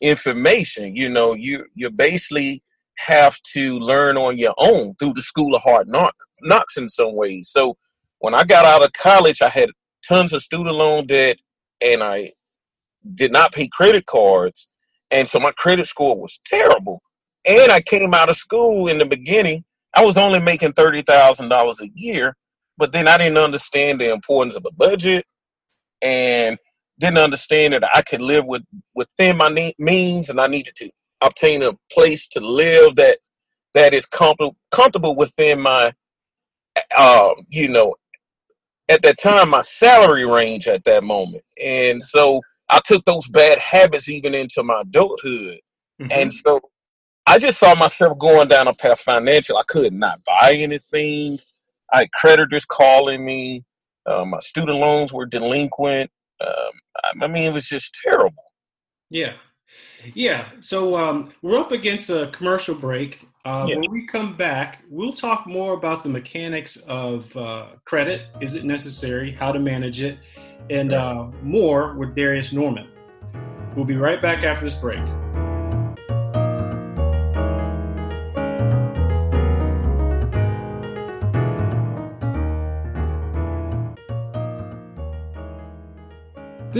information. 0.00 0.96
You 0.96 1.08
know, 1.08 1.34
you 1.34 1.66
you 1.74 1.90
basically 1.90 2.62
have 2.98 3.38
to 3.54 3.78
learn 3.78 4.16
on 4.16 4.36
your 4.36 4.54
own 4.58 4.94
through 4.98 5.14
the 5.14 5.22
school 5.22 5.54
of 5.54 5.62
hard 5.62 5.88
knocks, 5.88 6.26
knocks 6.42 6.76
in 6.76 6.88
some 6.88 7.14
ways. 7.14 7.48
So 7.50 7.76
when 8.18 8.34
I 8.34 8.44
got 8.44 8.66
out 8.66 8.84
of 8.84 8.92
college, 8.92 9.40
I 9.40 9.48
had 9.48 9.70
tons 10.06 10.32
of 10.32 10.42
student 10.42 10.76
loan 10.76 11.06
debt, 11.06 11.38
and 11.80 12.02
I 12.02 12.32
did 13.14 13.32
not 13.32 13.52
pay 13.52 13.68
credit 13.68 14.06
cards, 14.06 14.68
and 15.10 15.26
so 15.26 15.40
my 15.40 15.52
credit 15.52 15.86
score 15.86 16.16
was 16.16 16.40
terrible. 16.44 17.02
And 17.46 17.72
I 17.72 17.80
came 17.80 18.12
out 18.12 18.28
of 18.28 18.36
school 18.36 18.86
in 18.86 18.98
the 18.98 19.06
beginning 19.06 19.64
I 19.94 20.04
was 20.04 20.16
only 20.16 20.38
making 20.38 20.72
thirty 20.72 21.02
thousand 21.02 21.48
dollars 21.48 21.80
a 21.80 21.88
year, 21.94 22.36
but 22.78 22.92
then 22.92 23.08
I 23.08 23.18
didn't 23.18 23.38
understand 23.38 24.00
the 24.00 24.12
importance 24.12 24.56
of 24.56 24.64
a 24.66 24.72
budget, 24.72 25.24
and 26.02 26.58
didn't 26.98 27.18
understand 27.18 27.72
that 27.74 27.88
I 27.94 28.02
could 28.02 28.20
live 28.20 28.46
with 28.46 28.62
within 28.94 29.36
my 29.36 29.72
means, 29.78 30.28
and 30.28 30.40
I 30.40 30.46
needed 30.46 30.74
to 30.76 30.90
obtain 31.20 31.62
a 31.62 31.72
place 31.92 32.28
to 32.28 32.40
live 32.40 32.96
that 32.96 33.18
that 33.74 33.94
is 33.94 34.06
comfortable 34.06 34.56
comfortable 34.70 35.16
within 35.16 35.60
my, 35.60 35.92
uh, 36.96 37.30
you 37.48 37.68
know, 37.68 37.96
at 38.88 39.02
that 39.02 39.18
time 39.18 39.50
my 39.50 39.60
salary 39.62 40.26
range 40.26 40.68
at 40.68 40.84
that 40.84 41.04
moment, 41.04 41.44
and 41.62 42.02
so 42.02 42.42
I 42.70 42.80
took 42.84 43.04
those 43.04 43.28
bad 43.28 43.58
habits 43.58 44.08
even 44.08 44.34
into 44.34 44.62
my 44.62 44.82
adulthood, 44.82 45.60
mm-hmm. 46.00 46.12
and 46.12 46.32
so 46.32 46.60
I 47.26 47.38
just 47.38 47.58
saw 47.58 47.74
myself 47.74 48.18
going 48.18 48.48
down 48.48 48.68
a 48.68 48.74
path 48.74 49.00
financial. 49.00 49.56
I 49.56 49.62
could 49.68 49.92
not 49.92 50.20
buy 50.24 50.54
anything. 50.56 51.38
I 51.92 52.00
had 52.00 52.12
creditors 52.12 52.64
calling 52.64 53.24
me. 53.24 53.64
Uh, 54.06 54.24
my 54.24 54.38
student 54.38 54.78
loans 54.78 55.12
were 55.12 55.26
delinquent. 55.26 56.10
Um, 56.40 57.22
I 57.22 57.28
mean, 57.28 57.44
it 57.44 57.52
was 57.52 57.68
just 57.68 57.98
terrible. 58.02 58.42
Yeah. 59.10 59.34
Yeah. 60.14 60.48
So 60.60 60.96
um, 60.96 61.32
we're 61.42 61.58
up 61.58 61.72
against 61.72 62.10
a 62.10 62.30
commercial 62.32 62.74
break. 62.74 63.26
Uh, 63.44 63.66
yeah. 63.68 63.76
When 63.76 63.90
we 63.90 64.06
come 64.06 64.36
back, 64.36 64.82
we'll 64.88 65.12
talk 65.12 65.46
more 65.46 65.74
about 65.74 66.02
the 66.02 66.10
mechanics 66.10 66.76
of 66.88 67.34
uh, 67.36 67.66
credit. 67.84 68.22
Is 68.40 68.54
it 68.54 68.64
necessary? 68.64 69.32
How 69.32 69.52
to 69.52 69.58
manage 69.58 70.00
it? 70.00 70.18
And 70.68 70.92
uh, 70.92 71.28
more 71.42 71.94
with 71.94 72.14
Darius 72.14 72.52
Norman. 72.52 72.88
We'll 73.76 73.86
be 73.86 73.96
right 73.96 74.20
back 74.20 74.44
after 74.44 74.64
this 74.64 74.74
break. 74.74 75.00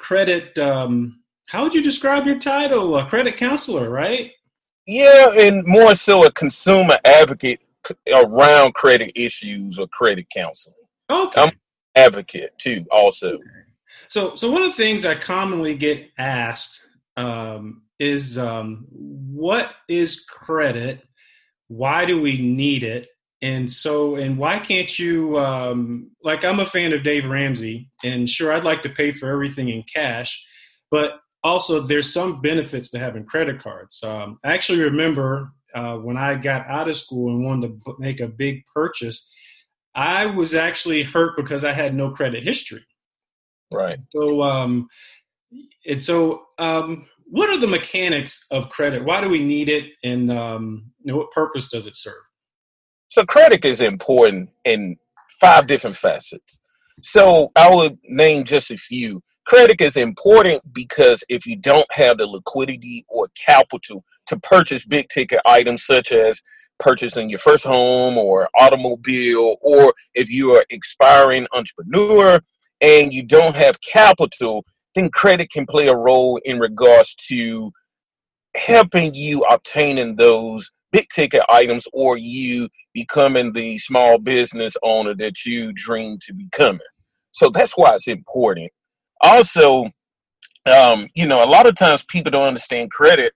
credit. 0.01 0.59
Um, 0.59 1.21
how 1.49 1.63
would 1.63 1.73
you 1.73 1.83
describe 1.83 2.27
your 2.27 2.41
title? 2.41 2.99
A 2.99 3.07
credit 3.07 3.37
counselor, 3.37 3.91
right? 3.91 4.33
Yeah, 4.89 5.31
and 5.39 5.65
more 5.65 5.95
so 5.95 6.27
a 6.27 6.33
consumer 6.33 6.99
advocate 7.05 7.61
around 8.13 8.75
credit 8.75 9.13
issues 9.15 9.79
or 9.79 9.87
credit 9.87 10.27
counseling. 10.35 10.75
Okay. 11.09 11.43
I'm 11.43 11.49
an 11.51 11.61
advocate 11.95 12.59
too, 12.59 12.85
also. 12.91 13.35
Okay. 13.35 13.45
So, 14.09 14.35
so 14.35 14.51
one 14.51 14.63
of 14.63 14.71
the 14.71 14.83
things 14.83 15.07
I 15.07 15.15
commonly 15.15 15.77
get 15.77 16.11
asked 16.19 16.81
um, 17.17 17.83
is 17.99 18.39
um, 18.39 18.87
what 18.91 19.71
is 19.89 20.25
credit? 20.25 21.03
Why 21.69 22.05
do 22.05 22.21
we 22.21 22.39
need 22.41 22.85
it? 22.85 23.09
And 23.43 23.71
so, 23.71 24.17
and 24.17 24.39
why 24.39 24.59
can't 24.59 24.99
you, 24.99 25.39
um, 25.39 26.11
like, 26.23 26.45
I'm 26.45 26.59
a 26.59 26.67
fan 26.67 26.93
of 26.93 27.05
Dave 27.05 27.27
Ramsey, 27.27 27.91
and 28.03 28.29
sure, 28.29 28.53
I'd 28.53 28.65
like 28.65 28.83
to 28.83 28.89
pay 28.89 29.13
for 29.13 29.31
everything 29.31 29.69
in 29.69 29.83
cash, 29.83 30.45
but 30.91 31.21
also 31.45 31.81
there's 31.81 32.13
some 32.13 32.41
benefits 32.41 32.91
to 32.91 32.99
having 32.99 33.25
credit 33.25 33.63
cards. 33.63 34.03
Um, 34.03 34.39
I 34.43 34.55
actually 34.55 34.81
remember 34.81 35.53
uh, 35.75 35.97
when 35.97 36.17
I 36.17 36.35
got 36.37 36.67
out 36.67 36.89
of 36.89 36.97
school 36.97 37.31
and 37.31 37.45
wanted 37.45 37.85
to 37.85 37.95
make 37.99 38.21
a 38.21 38.27
big 38.27 38.65
purchase, 38.75 39.31
I 39.95 40.27
was 40.27 40.55
actually 40.55 41.03
hurt 41.03 41.37
because 41.37 41.63
I 41.63 41.73
had 41.73 41.95
no 41.95 42.11
credit 42.11 42.43
history. 42.43 42.85
Right. 43.71 43.99
So, 44.15 44.43
um, 44.43 44.89
and 45.87 46.03
so, 46.03 46.47
um, 46.59 47.07
what 47.29 47.51
are 47.51 47.59
the 47.59 47.67
mechanics 47.67 48.47
of 48.51 48.69
credit? 48.69 49.05
Why 49.05 49.21
do 49.21 49.29
we 49.29 49.43
need 49.45 49.69
it, 49.69 49.85
and 50.05 50.31
um, 50.31 50.93
you 51.03 51.13
know, 51.13 51.19
what 51.19 51.33
purpose 51.33 51.69
does 51.69 51.87
it 51.87 51.97
serve? 51.97 52.15
So 53.09 53.25
credit 53.25 53.65
is 53.65 53.81
important 53.81 54.51
in 54.65 54.97
five 55.41 55.67
different 55.67 55.97
facets. 55.97 56.61
So 57.03 57.53
I 57.57 57.75
would 57.75 57.99
name 58.05 58.45
just 58.45 58.71
a 58.71 58.77
few. 58.77 59.23
Credit 59.47 59.81
is 59.81 59.97
important 59.97 60.63
because 60.73 61.23
if 61.29 61.47
you 61.47 61.57
don't 61.57 61.87
have 61.93 62.19
the 62.19 62.27
liquidity 62.27 63.05
or 63.09 63.29
capital 63.37 64.05
to 64.27 64.39
purchase 64.41 64.85
big 64.85 65.09
ticket 65.09 65.41
items 65.47 65.85
such 65.85 66.11
as 66.11 66.43
purchasing 66.79 67.31
your 67.31 67.39
first 67.39 67.65
home 67.65 68.19
or 68.19 68.49
automobile, 68.59 69.57
or 69.61 69.95
if 70.15 70.31
you 70.31 70.53
are 70.53 70.65
expiring 70.71 71.47
entrepreneur 71.53 72.41
and 72.81 73.13
you 73.13 73.23
don't 73.23 73.55
have 73.55 73.81
capital, 73.81 74.65
then 74.97 75.11
credit 75.11 75.51
can 75.51 75.67
play 75.67 75.87
a 75.87 75.95
role 75.95 76.41
in 76.45 76.59
regards 76.59 77.15
to 77.15 77.71
helping 78.57 79.15
you 79.15 79.45
obtaining 79.51 80.17
those 80.17 80.71
big 80.91 81.07
ticket 81.11 81.43
items 81.49 81.87
or 81.93 82.17
you 82.17 82.69
becoming 82.95 83.53
the 83.53 83.79
small 83.79 84.19
business 84.19 84.75
owner 84.83 85.15
that 85.15 85.45
you 85.45 85.73
dream 85.75 86.19
to 86.23 86.33
becoming. 86.33 86.81
So 87.33 87.51
that's 87.51 87.77
why 87.77 87.95
it's 87.95 88.09
important. 88.09 88.73
Also, 89.21 89.91
um, 90.65 91.07
you 91.15 91.27
know, 91.27 91.45
a 91.45 91.51
lot 91.51 91.67
of 91.67 91.77
times 91.77 92.05
people 92.05 92.31
don't 92.31 92.49
understand 92.49 92.91
credit. 92.91 93.35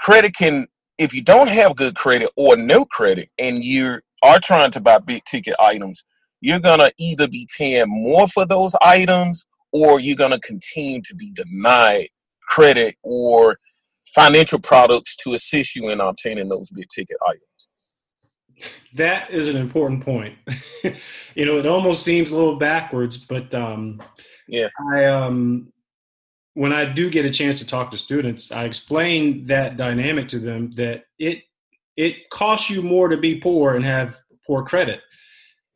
Credit 0.00 0.34
can 0.34 0.66
if 0.96 1.12
you 1.12 1.22
don't 1.22 1.48
have 1.48 1.76
good 1.76 1.96
credit 1.96 2.30
or 2.36 2.56
no 2.56 2.84
credit 2.84 3.28
and 3.38 3.64
you 3.64 4.00
are 4.22 4.38
trying 4.40 4.70
to 4.70 4.80
buy 4.80 4.98
big 4.98 5.24
ticket 5.24 5.54
items, 5.58 6.04
you're 6.40 6.60
going 6.60 6.78
to 6.78 6.92
either 6.98 7.28
be 7.28 7.48
paying 7.58 7.86
more 7.88 8.28
for 8.28 8.46
those 8.46 8.74
items 8.80 9.44
or 9.74 9.98
you're 9.98 10.16
going 10.16 10.30
to 10.30 10.38
continue 10.38 11.02
to 11.02 11.14
be 11.16 11.32
denied 11.32 12.08
credit 12.48 12.96
or 13.02 13.58
financial 14.14 14.60
products 14.60 15.16
to 15.16 15.34
assist 15.34 15.74
you 15.74 15.90
in 15.90 16.00
obtaining 16.00 16.48
those 16.48 16.70
big 16.70 16.86
ticket 16.88 17.16
items. 17.26 17.42
That 18.94 19.30
is 19.30 19.48
an 19.48 19.56
important 19.56 20.04
point. 20.04 20.36
you 21.34 21.44
know, 21.44 21.58
it 21.58 21.66
almost 21.66 22.04
seems 22.04 22.30
a 22.30 22.36
little 22.36 22.56
backwards, 22.56 23.18
but 23.18 23.52
um, 23.52 24.00
yeah, 24.46 24.68
I 24.92 25.06
um, 25.06 25.72
when 26.54 26.72
I 26.72 26.84
do 26.84 27.10
get 27.10 27.26
a 27.26 27.30
chance 27.30 27.58
to 27.58 27.66
talk 27.66 27.90
to 27.90 27.98
students, 27.98 28.52
I 28.52 28.64
explain 28.64 29.46
that 29.46 29.76
dynamic 29.76 30.28
to 30.28 30.38
them 30.38 30.70
that 30.76 31.04
it 31.18 31.42
it 31.96 32.30
costs 32.30 32.70
you 32.70 32.80
more 32.80 33.08
to 33.08 33.16
be 33.16 33.40
poor 33.40 33.74
and 33.74 33.84
have 33.84 34.16
poor 34.46 34.64
credit. 34.64 35.00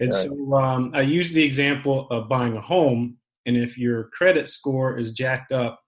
And 0.01 0.13
right. 0.13 0.29
so 0.29 0.55
um, 0.55 0.93
I 0.95 1.03
use 1.03 1.33
the 1.33 1.43
example 1.43 2.07
of 2.11 2.29
buying 2.29 2.57
a 2.57 2.61
home, 2.61 3.18
and 3.49 3.57
if 3.57 3.79
your 3.79 4.05
credit 4.13 4.51
score 4.51 4.99
is 4.99 5.13
jacked 5.13 5.53
up, 5.53 5.81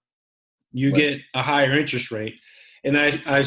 you 0.71 0.89
right. 0.91 0.97
get 0.97 1.19
a 1.35 1.43
higher 1.43 1.71
interest 1.71 2.11
rate. 2.11 2.41
And 2.83 2.97
I, 2.97 3.21
I 3.27 3.43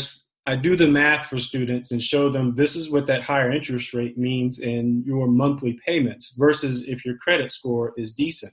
I 0.46 0.56
do 0.56 0.76
the 0.76 0.86
math 0.86 1.26
for 1.26 1.38
students 1.38 1.90
and 1.90 2.02
show 2.02 2.30
them 2.30 2.54
this 2.54 2.76
is 2.76 2.90
what 2.90 3.06
that 3.06 3.22
higher 3.22 3.50
interest 3.50 3.92
rate 3.92 4.16
means 4.16 4.58
in 4.58 5.02
your 5.04 5.26
monthly 5.26 5.80
payments 5.84 6.34
versus 6.38 6.86
if 6.86 7.04
your 7.04 7.16
credit 7.16 7.50
score 7.50 7.94
is 7.96 8.14
decent. 8.14 8.52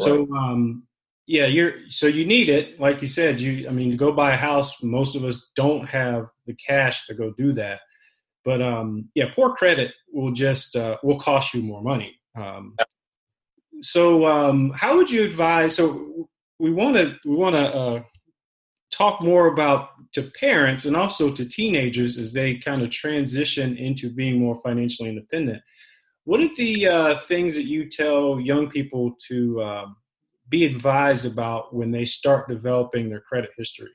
Right. 0.00 0.06
So 0.06 0.28
um, 0.34 0.84
yeah, 1.26 1.46
you're 1.46 1.74
so 1.90 2.06
you 2.06 2.26
need 2.26 2.48
it. 2.48 2.80
Like 2.80 3.02
you 3.02 3.08
said, 3.08 3.40
you 3.40 3.68
I 3.68 3.70
mean, 3.70 3.90
to 3.90 3.96
go 3.96 4.10
buy 4.10 4.34
a 4.34 4.38
house, 4.38 4.82
most 4.82 5.14
of 5.14 5.24
us 5.24 5.50
don't 5.54 5.86
have 5.86 6.26
the 6.46 6.54
cash 6.54 7.06
to 7.06 7.14
go 7.14 7.32
do 7.38 7.52
that. 7.52 7.80
But 8.44 8.60
um, 8.60 9.08
yeah, 9.14 9.26
poor 9.32 9.54
credit 9.54 9.92
will 10.12 10.32
just 10.32 10.74
uh, 10.74 10.96
will 11.04 11.20
cost 11.20 11.54
you 11.54 11.62
more 11.62 11.82
money. 11.82 12.18
Um, 12.36 12.74
so 13.82 14.26
um, 14.26 14.70
how 14.70 14.96
would 14.96 15.10
you 15.10 15.24
advise? 15.24 15.76
So 15.76 16.28
we 16.58 16.72
want 16.72 16.96
to 16.96 17.16
we 17.24 17.34
want 17.34 17.56
to 17.56 17.74
uh, 17.74 18.02
talk 18.92 19.22
more 19.22 19.48
about 19.48 19.90
to 20.12 20.22
parents 20.22 20.84
and 20.84 20.96
also 20.96 21.32
to 21.32 21.48
teenagers 21.48 22.18
as 22.18 22.32
they 22.32 22.56
kind 22.56 22.82
of 22.82 22.90
transition 22.90 23.76
into 23.76 24.10
being 24.10 24.38
more 24.38 24.60
financially 24.62 25.08
independent. 25.08 25.62
What 26.24 26.40
are 26.40 26.54
the 26.56 26.86
uh, 26.86 27.18
things 27.20 27.54
that 27.54 27.64
you 27.64 27.88
tell 27.88 28.38
young 28.38 28.70
people 28.70 29.16
to 29.28 29.62
um, 29.62 29.96
be 30.48 30.64
advised 30.64 31.24
about 31.24 31.74
when 31.74 31.90
they 31.90 32.04
start 32.04 32.48
developing 32.48 33.08
their 33.08 33.20
credit 33.20 33.50
history? 33.58 33.90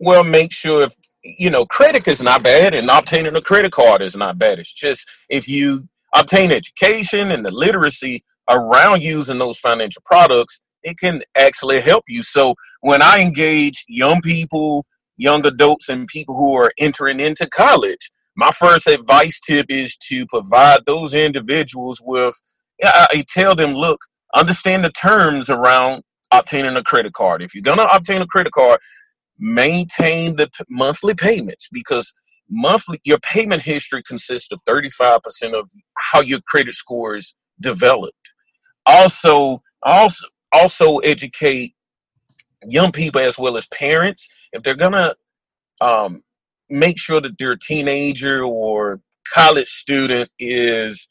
Well, 0.00 0.24
make 0.24 0.52
sure 0.52 0.84
if 0.84 0.94
you 1.22 1.50
know 1.50 1.66
credit 1.66 2.08
is 2.08 2.22
not 2.22 2.42
bad, 2.42 2.74
and 2.74 2.90
obtaining 2.90 3.36
a 3.36 3.40
credit 3.40 3.70
card 3.70 4.02
is 4.02 4.16
not 4.16 4.38
bad. 4.38 4.58
It's 4.58 4.72
just 4.72 5.08
if 5.28 5.48
you 5.48 5.88
obtain 6.14 6.50
education 6.50 7.30
and 7.30 7.44
the 7.44 7.52
literacy 7.52 8.24
around 8.48 9.02
using 9.02 9.38
those 9.38 9.58
financial 9.58 10.02
products, 10.04 10.60
it 10.82 10.98
can 10.98 11.22
actually 11.36 11.80
help 11.80 12.04
you. 12.08 12.22
So 12.22 12.54
when 12.80 13.02
I 13.02 13.20
engage 13.20 13.84
young 13.88 14.20
people, 14.20 14.86
young 15.16 15.44
adults, 15.46 15.88
and 15.88 16.06
people 16.08 16.36
who 16.36 16.56
are 16.56 16.72
entering 16.78 17.20
into 17.20 17.48
college, 17.48 18.10
my 18.36 18.52
first 18.52 18.86
advice 18.86 19.40
tip 19.40 19.66
is 19.68 19.96
to 20.08 20.26
provide 20.26 20.80
those 20.86 21.14
individuals 21.14 22.00
with. 22.04 22.34
I 22.82 23.24
tell 23.28 23.56
them, 23.56 23.74
look, 23.74 24.00
understand 24.34 24.84
the 24.84 24.90
terms 24.90 25.50
around 25.50 26.02
obtaining 26.32 26.76
a 26.76 26.84
credit 26.84 27.12
card. 27.14 27.42
If 27.42 27.54
you're 27.54 27.62
going 27.62 27.78
to 27.78 27.94
obtain 27.94 28.22
a 28.22 28.26
credit 28.26 28.52
card, 28.52 28.80
maintain 29.38 30.36
the 30.36 30.48
p- 30.48 30.64
monthly 30.70 31.14
payments 31.14 31.68
because 31.72 32.12
monthly 32.50 33.00
your 33.04 33.18
payment 33.18 33.62
history 33.62 34.02
consists 34.06 34.52
of 34.52 34.60
35% 34.68 35.20
of 35.58 35.68
how 35.96 36.20
your 36.20 36.40
credit 36.48 36.74
score 36.74 37.16
is 37.16 37.34
developed. 37.60 38.17
Also, 38.88 39.62
also 39.82 40.26
also 40.52 40.98
educate 40.98 41.74
young 42.66 42.90
people 42.92 43.20
as 43.20 43.38
well 43.38 43.56
as 43.56 43.66
parents 43.68 44.28
if 44.52 44.62
they're 44.62 44.74
to 44.74 45.14
um, 45.80 46.22
make 46.70 46.98
sure 46.98 47.20
that 47.20 47.38
their 47.38 47.56
teenager 47.56 48.42
or 48.42 49.00
college 49.34 49.68
student 49.68 50.30
is 50.38 51.06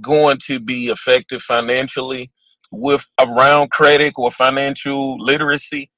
going 0.00 0.38
to 0.46 0.60
be 0.60 0.86
effective 0.88 1.42
financially 1.42 2.30
with 2.72 3.06
around 3.20 3.70
credit 3.70 4.12
or 4.16 4.30
financial 4.30 5.16
literacy. 5.18 5.90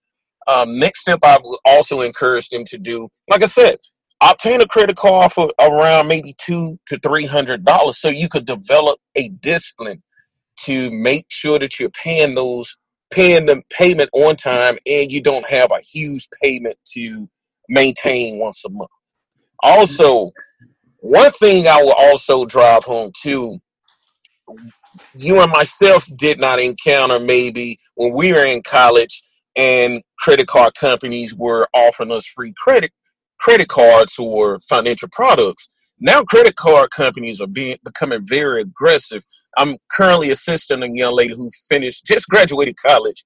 Um, 0.47 0.79
next 0.79 1.01
step, 1.01 1.21
I 1.25 1.39
would 1.43 1.59
also 1.65 2.03
encourage 2.03 2.51
them 2.51 2.65
to 2.67 2.79
do, 2.79 3.09
like 3.29 3.43
I 3.43 3.47
said, 3.47 3.79
obtain 4.23 4.61
a 4.61 4.67
credit 4.67 4.97
card 4.97 5.33
for 5.33 5.51
around 5.61 6.09
maybe 6.09 6.35
two 6.39 6.79
to 6.87 6.99
three 6.99 7.27
hundred 7.27 7.65
dollars, 7.65 7.99
so 7.99 8.09
you 8.09 8.29
could 8.29 8.47
develop 8.47 9.01
a 9.17 9.29
discipline 9.29 10.03
to 10.61 10.91
make 10.91 11.27
sure 11.29 11.59
that 11.59 11.79
you're 11.79 11.91
paying 11.91 12.35
those 12.35 12.77
paying 13.11 13.47
the 13.47 13.63
payment 13.71 14.11
on 14.15 14.35
time 14.35 14.77
and 14.85 15.13
you 15.13 15.23
don't 15.23 15.49
have 15.49 15.71
a 15.71 15.81
huge 15.81 16.29
payment 16.43 16.77
to 16.85 17.29
maintain 17.69 18.41
once 18.41 18.65
a 18.65 18.69
month. 18.69 18.91
Also, 19.63 20.33
one 20.99 21.31
thing 21.31 21.69
I 21.69 21.81
will 21.83 21.95
also 21.97 22.45
drive 22.45 22.83
home 22.83 23.13
too 23.17 23.61
you 25.17 25.41
and 25.41 25.53
myself 25.53 26.07
did 26.17 26.39
not 26.39 26.61
encounter 26.61 27.19
maybe 27.19 27.79
when 27.95 28.15
we 28.15 28.33
were 28.33 28.45
in 28.45 28.63
college 28.63 29.23
and 29.57 30.03
credit 30.19 30.47
card 30.47 30.75
companies 30.75 31.35
were 31.35 31.69
offering 31.73 32.13
us 32.13 32.27
free 32.27 32.53
credit 32.57 32.93
credit 33.39 33.69
cards 33.69 34.19
or 34.19 34.59
financial 34.61 35.09
products. 35.13 35.69
Now 35.99 36.23
credit 36.25 36.57
card 36.57 36.91
companies 36.91 37.41
are 37.41 37.47
being 37.47 37.79
becoming 37.85 38.27
very 38.27 38.61
aggressive. 38.63 39.25
I'm 39.57 39.77
currently 39.91 40.31
assisting 40.31 40.83
a 40.83 40.89
young 40.93 41.15
lady 41.15 41.35
who 41.35 41.51
finished 41.71 42.05
just 42.05 42.29
graduated 42.29 42.77
college. 42.85 43.25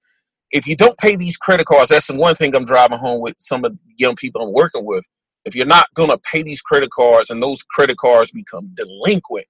If 0.52 0.66
you 0.66 0.76
don't 0.76 0.98
pay 0.98 1.16
these 1.16 1.36
credit 1.36 1.66
cards, 1.66 1.90
that's 1.90 2.06
the 2.06 2.16
one 2.16 2.36
thing 2.36 2.54
I'm 2.54 2.64
driving 2.64 2.98
home 2.98 3.20
with 3.20 3.34
some 3.38 3.64
of 3.64 3.72
the 3.72 3.78
young 3.96 4.14
people 4.14 4.42
I'm 4.42 4.52
working 4.52 4.84
with. 4.84 5.04
If 5.44 5.56
you're 5.56 5.66
not 5.66 5.86
going 5.94 6.10
to 6.10 6.18
pay 6.18 6.42
these 6.42 6.60
credit 6.60 6.90
cards 6.90 7.30
and 7.30 7.42
those 7.42 7.62
credit 7.62 7.96
cards 7.96 8.30
become 8.30 8.72
delinquent, 8.74 9.46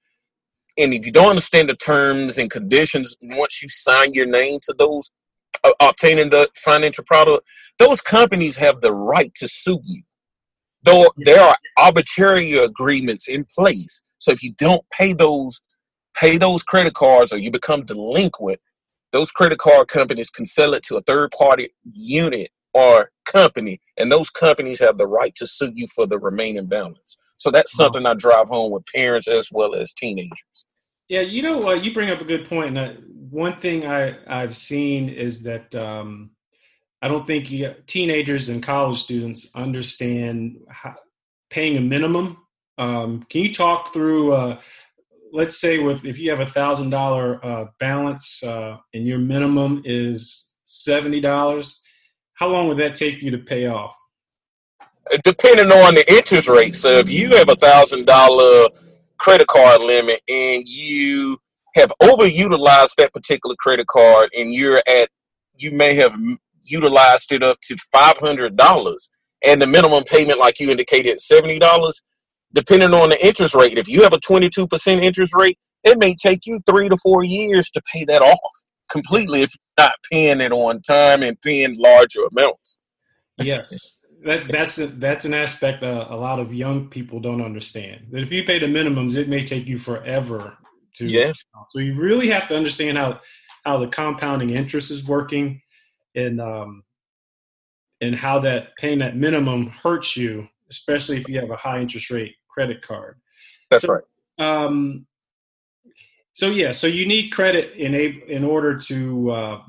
and 0.78 0.94
if 0.94 1.04
you 1.04 1.12
don't 1.12 1.30
understand 1.30 1.68
the 1.68 1.76
terms 1.76 2.38
and 2.38 2.50
conditions, 2.50 3.16
once 3.22 3.62
you 3.62 3.68
sign 3.68 4.14
your 4.14 4.26
name 4.26 4.60
to 4.62 4.74
those 4.78 5.10
uh, 5.64 5.72
obtaining 5.80 6.30
the 6.30 6.48
financial 6.56 7.04
product, 7.04 7.46
those 7.78 8.00
companies 8.00 8.56
have 8.56 8.80
the 8.80 8.92
right 8.92 9.34
to 9.34 9.48
sue 9.48 9.80
you. 9.84 10.02
Though 10.82 11.10
there 11.16 11.40
are 11.40 11.56
arbitrary 11.76 12.52
agreements 12.54 13.28
in 13.28 13.44
place. 13.56 14.02
So 14.18 14.30
if 14.30 14.42
you 14.42 14.52
don't 14.54 14.84
pay 14.90 15.12
those 15.12 15.60
pay 16.16 16.36
those 16.36 16.62
credit 16.62 16.94
cards 16.94 17.32
or 17.32 17.38
you 17.38 17.50
become 17.50 17.84
delinquent, 17.84 18.60
those 19.12 19.30
credit 19.30 19.58
card 19.58 19.88
companies 19.88 20.30
can 20.30 20.44
sell 20.44 20.74
it 20.74 20.82
to 20.84 20.96
a 20.96 21.02
third 21.02 21.30
party 21.30 21.70
unit 21.92 22.50
or 22.72 23.10
company, 23.24 23.80
and 23.96 24.10
those 24.10 24.30
companies 24.30 24.80
have 24.80 24.98
the 24.98 25.06
right 25.06 25.34
to 25.36 25.46
sue 25.46 25.72
you 25.74 25.86
for 25.94 26.06
the 26.06 26.18
remaining 26.18 26.66
balance. 26.66 27.16
So 27.36 27.50
that's 27.50 27.74
something 27.74 28.04
I 28.04 28.14
drive 28.14 28.48
home 28.48 28.70
with 28.70 28.84
parents 28.94 29.26
as 29.26 29.48
well 29.50 29.74
as 29.74 29.92
teenagers. 29.92 30.38
Yeah, 31.08 31.22
you 31.22 31.42
know 31.42 31.58
what? 31.58 31.84
You 31.84 31.92
bring 31.92 32.10
up 32.10 32.20
a 32.20 32.24
good 32.24 32.48
point. 32.48 32.76
And 32.76 32.98
one 33.30 33.56
thing 33.56 33.86
I, 33.86 34.16
I've 34.28 34.56
seen 34.56 35.08
is 35.08 35.42
that 35.44 35.74
um, 35.74 36.30
I 37.02 37.08
don't 37.08 37.26
think 37.26 37.52
teenagers 37.86 38.48
and 38.48 38.62
college 38.62 39.02
students 39.02 39.50
understand 39.54 40.58
how, 40.68 40.96
paying 41.48 41.76
a 41.76 41.80
minimum. 41.80 42.38
Um, 42.78 43.24
can 43.30 43.42
you 43.42 43.54
talk 43.54 43.92
through, 43.92 44.32
uh, 44.32 44.60
let's 45.32 45.60
say, 45.60 45.78
with 45.78 46.04
if 46.04 46.18
you 46.18 46.30
have 46.30 46.40
a 46.40 46.46
thousand 46.46 46.90
dollar 46.90 47.44
uh, 47.44 47.66
balance 47.78 48.42
uh, 48.42 48.76
and 48.92 49.06
your 49.06 49.18
minimum 49.18 49.82
is 49.84 50.52
seventy 50.64 51.20
dollars, 51.20 51.82
how 52.34 52.48
long 52.48 52.68
would 52.68 52.78
that 52.78 52.94
take 52.94 53.22
you 53.22 53.30
to 53.30 53.38
pay 53.38 53.66
off? 53.66 53.96
depending 55.24 55.70
on 55.70 55.94
the 55.94 56.12
interest 56.12 56.48
rate. 56.48 56.76
So 56.76 56.98
if 56.98 57.10
you 57.10 57.36
have 57.36 57.48
a 57.48 57.56
thousand 57.56 58.06
dollar 58.06 58.68
credit 59.18 59.46
card 59.48 59.80
limit 59.80 60.20
and 60.28 60.66
you 60.66 61.38
have 61.74 61.92
overutilized 62.02 62.96
that 62.96 63.12
particular 63.12 63.54
credit 63.58 63.86
card 63.86 64.30
and 64.36 64.52
you're 64.52 64.82
at 64.88 65.08
you 65.56 65.72
may 65.72 65.94
have 65.94 66.16
utilized 66.62 67.32
it 67.32 67.42
up 67.42 67.58
to 67.62 67.76
five 67.92 68.18
hundred 68.18 68.56
dollars 68.56 69.10
and 69.44 69.60
the 69.60 69.66
minimum 69.66 70.04
payment 70.04 70.38
like 70.38 70.60
you 70.60 70.70
indicated 70.70 71.20
seventy 71.20 71.58
dollars 71.58 72.02
depending 72.52 72.92
on 72.92 73.10
the 73.10 73.26
interest 73.26 73.54
rate 73.54 73.78
if 73.78 73.88
you 73.88 74.02
have 74.02 74.12
a 74.12 74.18
22% 74.18 75.04
interest 75.04 75.34
rate 75.34 75.58
it 75.84 75.98
may 75.98 76.14
take 76.14 76.46
you 76.46 76.60
three 76.68 76.88
to 76.88 76.96
four 76.96 77.24
years 77.24 77.70
to 77.70 77.80
pay 77.92 78.04
that 78.04 78.22
off 78.22 78.38
completely 78.90 79.42
if 79.42 79.54
you're 79.54 79.86
not 79.86 79.94
paying 80.10 80.40
it 80.40 80.52
on 80.52 80.80
time 80.82 81.22
and 81.22 81.40
paying 81.40 81.76
larger 81.78 82.20
amounts 82.30 82.78
yes 83.38 84.00
that, 84.24 84.48
that's 84.48 84.78
a, 84.78 84.86
that's 84.86 85.24
an 85.24 85.34
aspect 85.34 85.82
uh, 85.82 86.06
a 86.10 86.16
lot 86.16 86.40
of 86.40 86.52
young 86.52 86.88
people 86.88 87.20
don't 87.20 87.42
understand. 87.42 88.08
That 88.10 88.22
if 88.22 88.30
you 88.30 88.44
pay 88.44 88.58
the 88.58 88.66
minimums, 88.66 89.16
it 89.16 89.28
may 89.28 89.44
take 89.44 89.66
you 89.66 89.78
forever 89.78 90.56
to. 90.96 91.06
Yeah. 91.06 91.32
So 91.68 91.78
you 91.78 91.94
really 91.94 92.28
have 92.28 92.48
to 92.48 92.56
understand 92.56 92.98
how 92.98 93.20
how 93.64 93.78
the 93.78 93.88
compounding 93.88 94.50
interest 94.50 94.90
is 94.90 95.04
working, 95.04 95.60
and 96.14 96.40
um, 96.40 96.84
and 98.00 98.14
how 98.14 98.38
that 98.40 98.76
paying 98.76 98.98
that 99.00 99.16
minimum 99.16 99.68
hurts 99.68 100.16
you. 100.16 100.48
especially 100.70 101.18
if 101.18 101.28
you 101.28 101.38
have 101.38 101.50
a 101.50 101.56
high 101.56 101.80
interest 101.80 102.10
rate 102.10 102.36
credit 102.48 102.82
card. 102.82 103.20
That's 103.70 103.84
so, 103.84 103.94
right. 103.94 104.04
Um, 104.38 105.06
so 106.32 106.48
yeah, 106.48 106.72
so 106.72 106.86
you 106.86 107.06
need 107.06 107.30
credit 107.30 107.74
in 107.76 107.94
a, 107.94 108.22
in 108.28 108.44
order 108.44 108.78
to 108.78 109.30
uh, 109.30 109.60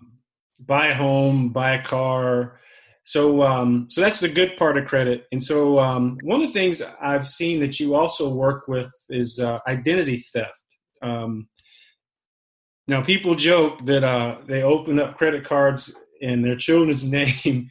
buy 0.60 0.88
a 0.88 0.96
home, 0.96 1.50
buy 1.50 1.74
a 1.74 1.84
car. 1.84 2.60
So 3.04 3.42
um, 3.44 3.88
so 3.90 4.00
that's 4.00 4.20
the 4.20 4.30
good 4.30 4.56
part 4.58 4.78
of 4.78 4.86
credit. 4.86 5.26
And 5.32 5.44
so 5.44 5.80
um, 5.80 6.18
one 6.24 6.42
of 6.42 6.48
the 6.48 6.54
things 6.54 6.82
I've 7.02 7.28
seen 7.28 7.60
that 7.62 7.80
you 7.80 7.96
also 7.96 8.30
work 8.30 8.68
with 8.68 8.92
is 9.10 9.40
uh, 9.40 9.60
identity 9.68 10.18
theft. 10.18 10.62
Um, 11.02 11.48
now 12.88 13.02
people 13.02 13.34
joke 13.36 13.84
that 13.86 14.04
uh, 14.04 14.38
they 14.46 14.62
open 14.62 15.00
up 15.00 15.18
credit 15.18 15.44
cards 15.44 15.96
in 16.22 16.42
their 16.42 16.56
children's 16.56 17.10
name, 17.12 17.70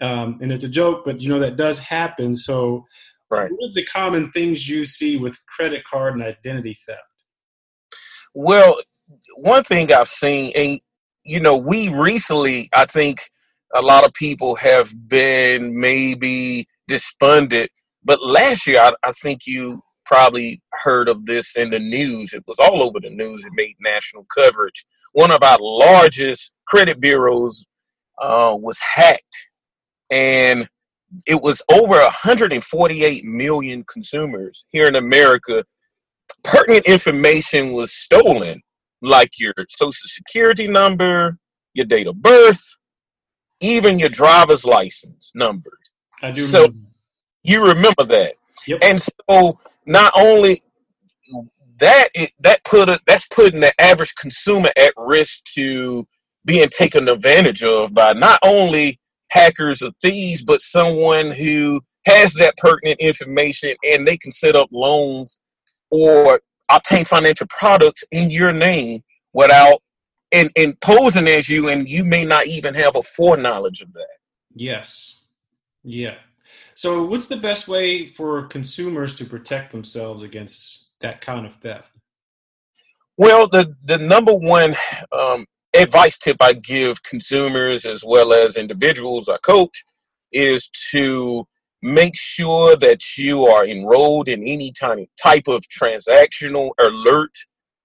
um, 0.00 0.38
and 0.40 0.52
it's 0.52 0.64
a 0.64 0.68
joke, 0.68 1.04
but 1.04 1.20
you 1.20 1.28
know 1.28 1.40
that 1.40 1.56
does 1.56 1.78
happen. 1.78 2.36
So 2.36 2.86
right. 3.30 3.50
what 3.50 3.70
are 3.70 3.74
the 3.74 3.84
common 3.84 4.30
things 4.32 4.68
you 4.68 4.84
see 4.84 5.16
with 5.16 5.38
credit 5.46 5.84
card 5.84 6.14
and 6.14 6.22
identity 6.22 6.76
theft? 6.86 7.02
Well, 8.34 8.80
one 9.36 9.64
thing 9.64 9.92
I've 9.92 10.08
seen, 10.08 10.52
and 10.56 10.80
you 11.24 11.40
know, 11.40 11.56
we 11.56 11.88
recently, 11.88 12.68
I 12.74 12.86
think 12.86 13.30
a 13.74 13.82
lot 13.82 14.04
of 14.04 14.14
people 14.14 14.54
have 14.56 14.92
been 15.08 15.78
maybe 15.78 16.66
despondent, 16.86 17.70
but 18.04 18.24
last 18.24 18.66
year, 18.66 18.80
I, 18.80 18.92
I 19.02 19.12
think 19.12 19.46
you 19.46 19.82
probably 20.08 20.62
heard 20.72 21.08
of 21.08 21.26
this 21.26 21.54
in 21.54 21.68
the 21.68 21.78
news. 21.78 22.32
It 22.32 22.42
was 22.46 22.58
all 22.58 22.82
over 22.82 22.98
the 22.98 23.10
news. 23.10 23.44
It 23.44 23.52
made 23.54 23.74
national 23.78 24.26
coverage. 24.34 24.86
One 25.12 25.30
of 25.30 25.42
our 25.42 25.58
largest 25.60 26.52
credit 26.66 26.98
bureaus 26.98 27.66
uh, 28.20 28.56
was 28.58 28.78
hacked, 28.78 29.48
and 30.10 30.68
it 31.26 31.42
was 31.42 31.62
over 31.70 31.98
148 31.98 33.24
million 33.24 33.84
consumers 33.84 34.64
here 34.70 34.86
in 34.86 34.96
America. 34.96 35.64
Pertinent 36.44 36.86
information 36.86 37.72
was 37.72 37.92
stolen 37.92 38.60
like 39.00 39.38
your 39.38 39.54
social 39.68 40.06
security 40.06 40.66
number, 40.68 41.38
your 41.74 41.86
date 41.86 42.06
of 42.06 42.20
birth, 42.20 42.62
even 43.60 43.98
your 43.98 44.08
driver's 44.08 44.64
license 44.64 45.30
number. 45.34 45.70
I 46.22 46.32
do. 46.32 46.42
So 46.42 46.62
remember. 46.62 46.88
you 47.44 47.66
remember 47.66 48.04
that, 48.04 48.34
yep. 48.66 48.80
and 48.82 49.00
so 49.00 49.58
not 49.86 50.12
only 50.16 50.62
that, 51.78 52.08
it, 52.14 52.32
that 52.40 52.64
put 52.64 52.88
a, 52.88 53.00
that's 53.06 53.26
putting 53.28 53.60
the 53.60 53.72
average 53.80 54.14
consumer 54.16 54.70
at 54.76 54.92
risk 54.96 55.44
to 55.54 56.06
being 56.48 56.68
taken 56.70 57.06
advantage 57.10 57.62
of 57.62 57.92
by 57.92 58.14
not 58.14 58.38
only 58.42 58.98
hackers 59.28 59.82
or 59.82 59.90
thieves, 60.00 60.42
but 60.42 60.62
someone 60.62 61.30
who 61.30 61.78
has 62.06 62.32
that 62.34 62.56
pertinent 62.56 62.98
information 63.00 63.74
and 63.84 64.08
they 64.08 64.16
can 64.16 64.32
set 64.32 64.56
up 64.56 64.70
loans 64.72 65.38
or 65.90 66.40
obtain 66.70 67.04
financial 67.04 67.46
products 67.50 68.02
in 68.10 68.30
your 68.30 68.50
name 68.54 69.02
without 69.34 69.82
and 70.32 70.50
imposing 70.56 71.28
as 71.28 71.50
you 71.50 71.68
and 71.68 71.86
you 71.86 72.02
may 72.02 72.24
not 72.24 72.46
even 72.46 72.74
have 72.74 72.96
a 72.96 73.02
foreknowledge 73.02 73.82
of 73.82 73.92
that. 73.92 74.16
Yes. 74.54 75.24
Yeah. 75.84 76.14
So 76.74 77.04
what's 77.04 77.28
the 77.28 77.36
best 77.36 77.68
way 77.68 78.06
for 78.06 78.46
consumers 78.46 79.16
to 79.16 79.26
protect 79.26 79.70
themselves 79.70 80.22
against 80.22 80.86
that 81.00 81.20
kind 81.20 81.44
of 81.44 81.56
theft? 81.56 81.90
Well 83.18 83.48
the 83.48 83.76
the 83.84 83.98
number 83.98 84.32
one 84.32 84.74
um, 85.12 85.44
advice 85.76 86.18
tip 86.18 86.36
i 86.40 86.52
give 86.52 87.02
consumers 87.02 87.84
as 87.84 88.02
well 88.04 88.32
as 88.32 88.56
individuals 88.56 89.28
i 89.28 89.36
coach 89.38 89.84
is 90.32 90.68
to 90.90 91.44
make 91.82 92.16
sure 92.16 92.76
that 92.76 93.00
you 93.16 93.46
are 93.46 93.66
enrolled 93.66 94.28
in 94.28 94.42
any 94.42 94.72
type 94.72 95.46
of 95.46 95.62
transactional 95.68 96.70
alert 96.80 97.34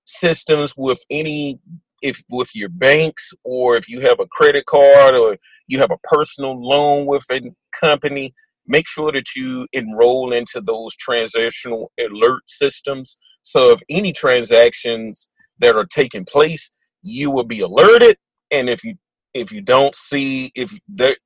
systems 0.06 0.74
with 0.78 1.00
any 1.10 1.60
if 2.02 2.24
with 2.30 2.50
your 2.54 2.70
banks 2.70 3.34
or 3.44 3.78
if 3.78 3.88
you 3.88 4.02
have 4.02 4.20
a 4.20 4.28
credit 4.28 4.66
card 4.66 5.16
or 5.16 5.38
you 5.68 5.80
have 5.80 5.92
a 5.92 5.98
personal 6.08 6.60
loan 6.62 7.06
with 7.06 7.24
a 7.32 7.42
company 7.80 8.34
make 8.68 8.88
sure 8.88 9.12
that 9.12 9.36
you 9.36 9.68
enroll 9.74 10.34
into 10.34 10.62
those 10.62 10.96
transactional 10.96 11.88
alert 12.00 12.44
systems. 12.48 13.18
So 13.42 13.72
if 13.72 13.82
any 13.90 14.14
transactions 14.14 15.28
that 15.60 15.76
are 15.76 15.86
taking 15.86 16.26
place 16.26 16.72
you 17.04 17.30
will 17.30 17.44
be 17.44 17.60
alerted 17.60 18.18
and 18.52 18.70
if 18.70 18.84
you 18.84 18.96
if 19.34 19.52
you 19.52 19.62
don't 19.62 19.96
see 19.96 20.52
if 20.56 20.74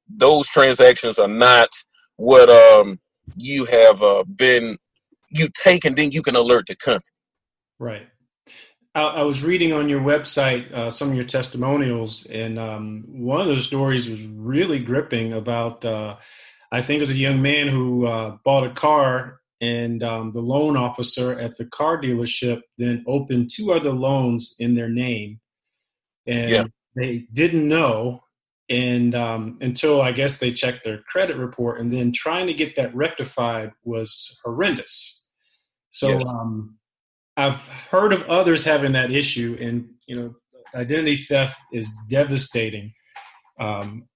those 0.10 0.48
transactions 0.48 1.20
are 1.20 1.28
not 1.28 1.70
what 2.18 2.50
um 2.50 3.00
you 3.36 3.66
have 3.66 4.02
uh, 4.02 4.24
been 4.24 4.78
you 5.30 5.48
take 5.54 5.86
and 5.86 5.96
then 5.96 6.12
you 6.12 6.22
can 6.22 6.36
alert 6.36 6.66
the 6.68 6.76
company. 6.76 7.04
Right. 7.80 8.08
I, 8.96 9.02
I 9.04 9.22
was 9.24 9.44
reading 9.44 9.74
on 9.74 9.90
your 9.90 10.02
website 10.02 10.72
uh, 10.74 10.90
some 10.90 11.10
of 11.10 11.16
your 11.16 11.26
testimonials 11.26 12.26
and 12.28 12.58
um, 12.58 13.04
one 13.08 13.42
of 13.42 13.48
those 13.48 13.66
stories 13.66 14.10
was 14.10 14.26
really 14.26 14.80
gripping 14.80 15.34
about 15.34 15.86
uh, 15.86 16.16
i 16.72 16.82
think 16.82 16.98
it 16.98 17.02
was 17.02 17.12
a 17.12 17.16
young 17.16 17.42
man 17.42 17.68
who 17.68 18.08
uh, 18.08 18.38
bought 18.44 18.66
a 18.66 18.74
car 18.74 19.42
and 19.62 20.04
um, 20.04 20.32
the 20.34 20.42
loan 20.42 20.78
officer 20.78 21.40
at 21.40 21.58
the 21.58 21.66
car 21.66 22.02
dealership 22.02 22.62
then 22.78 23.04
opened 23.08 23.50
two 23.54 23.72
other 23.72 23.92
loans 23.92 24.56
in 24.60 24.74
their 24.74 24.90
name 24.90 25.40
and 26.28 26.50
yeah. 26.50 26.64
they 26.96 27.28
didn't 27.34 27.68
know 27.68 28.24
and 28.70 29.16
um, 29.16 29.58
until 29.62 30.02
I 30.02 30.12
guess 30.12 30.40
they 30.40 30.52
checked 30.52 30.84
their 30.84 31.00
credit 31.04 31.38
report, 31.38 31.80
and 31.80 31.92
then 31.94 32.12
trying 32.12 32.48
to 32.48 32.54
get 32.54 32.76
that 32.76 32.94
rectified 32.96 33.72
was 33.84 34.38
horrendous. 34.44 35.26
So 35.90 36.20
yes. 36.20 36.28
um, 36.28 36.78
I've 37.38 37.68
heard 37.90 38.12
of 38.12 38.24
others 38.24 38.64
having 38.64 38.92
that 38.94 39.12
issue, 39.12 39.58
and 39.60 39.90
you 40.06 40.16
know, 40.16 40.36
identity 40.76 41.18
theft 41.18 41.58
is 41.72 41.90
devastating. 42.10 42.94
Um, 43.60 44.08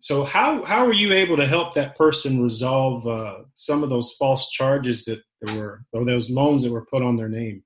so 0.00 0.22
how 0.22 0.64
how 0.64 0.86
were 0.86 0.92
you 0.92 1.12
able 1.12 1.36
to 1.36 1.46
help 1.46 1.74
that 1.74 1.96
person 1.96 2.40
resolve 2.40 3.06
uh, 3.06 3.38
some 3.54 3.82
of 3.82 3.90
those 3.90 4.12
false 4.12 4.48
charges 4.50 5.04
that 5.06 5.20
there 5.40 5.56
were, 5.56 5.82
or 5.92 6.04
those 6.04 6.30
loans 6.30 6.62
that 6.62 6.70
were 6.70 6.86
put 6.86 7.02
on 7.02 7.16
their 7.16 7.28
name? 7.28 7.64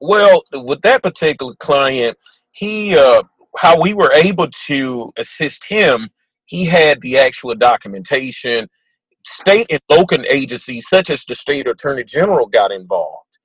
Well, 0.00 0.42
with 0.52 0.80
that 0.82 1.02
particular 1.02 1.54
client, 1.58 2.16
he 2.54 2.96
uh, 2.96 3.24
how 3.56 3.80
we 3.80 3.94
were 3.94 4.12
able 4.12 4.48
to 4.66 5.10
assist 5.16 5.66
him, 5.68 6.08
he 6.46 6.64
had 6.64 7.00
the 7.00 7.18
actual 7.18 7.54
documentation. 7.54 8.68
State 9.26 9.66
and 9.70 9.80
local 9.88 10.22
agencies, 10.28 10.86
such 10.88 11.08
as 11.08 11.24
the 11.24 11.34
state 11.34 11.66
attorney 11.66 12.04
general, 12.04 12.46
got 12.46 12.70
involved. 12.70 13.38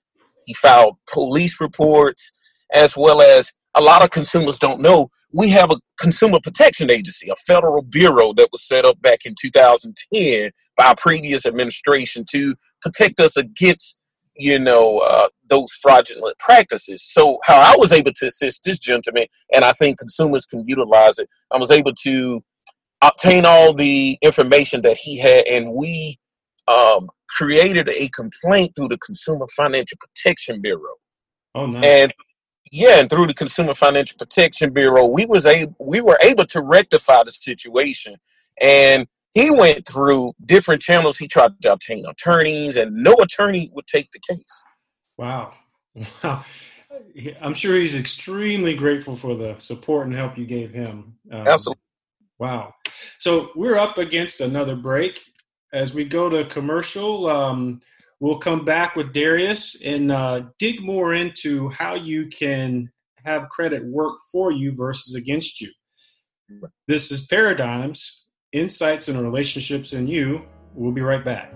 He 0.45 0.53
filed 0.53 0.97
police 1.11 1.61
reports, 1.61 2.31
as 2.73 2.97
well 2.97 3.21
as 3.21 3.53
a 3.75 3.81
lot 3.81 4.03
of 4.03 4.09
consumers 4.09 4.59
don't 4.59 4.81
know. 4.81 5.09
We 5.31 5.49
have 5.51 5.71
a 5.71 5.79
consumer 5.97 6.39
protection 6.43 6.91
agency, 6.91 7.29
a 7.29 7.35
federal 7.35 7.81
bureau 7.81 8.33
that 8.33 8.49
was 8.51 8.67
set 8.67 8.83
up 8.83 9.01
back 9.01 9.25
in 9.25 9.35
2010 9.39 10.51
by 10.75 10.91
a 10.91 10.95
previous 10.95 11.45
administration 11.45 12.25
to 12.31 12.55
protect 12.81 13.19
us 13.19 13.37
against 13.37 13.98
you 14.39 14.57
know, 14.57 14.99
uh, 14.99 15.27
those 15.49 15.71
fraudulent 15.73 16.37
practices. 16.39 17.03
So, 17.03 17.39
how 17.43 17.57
I 17.57 17.75
was 17.77 17.91
able 17.91 18.11
to 18.15 18.27
assist 18.27 18.63
this 18.63 18.79
gentleman, 18.79 19.25
and 19.53 19.65
I 19.65 19.73
think 19.73 19.99
consumers 19.99 20.45
can 20.45 20.63
utilize 20.65 21.19
it, 21.19 21.29
I 21.51 21.57
was 21.57 21.71
able 21.71 21.93
to 22.03 22.41
obtain 23.01 23.45
all 23.45 23.73
the 23.73 24.17
information 24.21 24.81
that 24.83 24.97
he 24.97 25.17
had, 25.19 25.45
and 25.45 25.75
we 25.75 26.17
um, 26.67 27.09
created 27.29 27.89
a 27.89 28.09
complaint 28.09 28.71
through 28.75 28.87
the 28.87 28.97
Consumer 28.97 29.45
Financial 29.55 29.97
Protection 29.99 30.61
Bureau. 30.61 30.95
Oh, 31.55 31.65
nice. 31.65 31.85
And 31.85 32.13
yeah, 32.71 32.99
and 32.99 33.09
through 33.09 33.27
the 33.27 33.33
Consumer 33.33 33.73
Financial 33.73 34.17
Protection 34.17 34.71
Bureau, 34.71 35.05
we 35.05 35.25
was 35.25 35.45
able 35.45 35.75
we 35.79 35.99
were 35.99 36.17
able 36.21 36.45
to 36.45 36.61
rectify 36.61 37.23
the 37.23 37.31
situation, 37.31 38.15
and 38.61 39.05
he 39.33 39.51
went 39.51 39.87
through 39.87 40.33
different 40.45 40.81
channels. 40.81 41.17
He 41.17 41.27
tried 41.27 41.61
to 41.61 41.73
obtain 41.73 42.05
attorneys, 42.05 42.75
and 42.75 42.95
no 42.95 43.13
attorney 43.15 43.69
would 43.73 43.87
take 43.87 44.09
the 44.11 44.19
case. 44.19 44.63
Wow. 45.17 45.53
Wow. 46.23 46.45
I'm 47.41 47.53
sure 47.53 47.75
he's 47.75 47.95
extremely 47.95 48.73
grateful 48.73 49.15
for 49.15 49.35
the 49.35 49.55
support 49.57 50.07
and 50.07 50.15
help 50.15 50.37
you 50.37 50.45
gave 50.45 50.71
him. 50.71 51.15
Um, 51.31 51.47
Absolutely. 51.47 51.81
Wow. 52.39 52.73
So 53.17 53.49
we're 53.55 53.77
up 53.77 53.97
against 53.97 54.41
another 54.41 54.75
break. 54.75 55.19
As 55.73 55.93
we 55.93 56.05
go 56.05 56.29
to 56.29 56.45
commercial, 56.45 57.27
um, 57.27 57.81
we'll 58.19 58.39
come 58.39 58.65
back 58.65 58.95
with 58.95 59.13
Darius 59.13 59.81
and 59.83 60.11
uh, 60.11 60.43
dig 60.57 60.81
more 60.81 61.13
into 61.13 61.69
how 61.69 61.95
you 61.95 62.27
can 62.27 62.89
have 63.25 63.49
credit 63.49 63.85
work 63.85 64.17
for 64.31 64.51
you 64.51 64.71
versus 64.71 65.15
against 65.15 65.61
you. 65.61 65.71
This 66.87 67.11
is 67.11 67.27
Paradigms 67.27 68.27
Insights 68.51 69.07
and 69.07 69.21
Relationships 69.21 69.93
in 69.93 70.07
You. 70.07 70.41
We'll 70.73 70.91
be 70.91 71.01
right 71.01 71.23
back. 71.23 71.53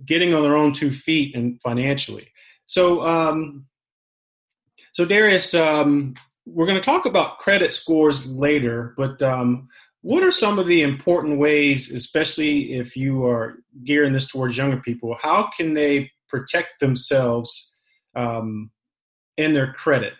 getting 0.05 0.35
on 0.35 0.43
their 0.43 0.57
own 0.57 0.73
two 0.73 0.91
feet 0.91 1.37
and 1.37 1.61
financially. 1.61 2.27
So, 2.67 3.07
um, 3.07 3.67
so 4.93 5.05
Darius, 5.05 5.55
um, 5.55 6.15
we're 6.45 6.67
going 6.67 6.81
to 6.81 6.85
talk 6.85 7.07
about 7.07 7.39
credit 7.39 7.73
scores 7.73 8.27
later, 8.27 8.95
but 8.97 9.23
um, 9.23 9.69
what 10.03 10.25
are 10.25 10.33
some 10.33 10.59
of 10.59 10.67
the 10.67 10.83
important 10.83 11.39
ways, 11.39 11.95
especially 11.95 12.73
if 12.73 12.97
you 12.97 13.25
are 13.27 13.59
gearing 13.85 14.13
this 14.13 14.29
towards 14.29 14.57
younger 14.57 14.79
people, 14.79 15.17
how 15.23 15.51
can 15.57 15.75
they 15.75 16.11
protect 16.29 16.81
themselves 16.81 17.76
um, 18.17 18.71
in 19.37 19.53
their 19.53 19.73
credit? 19.73 20.15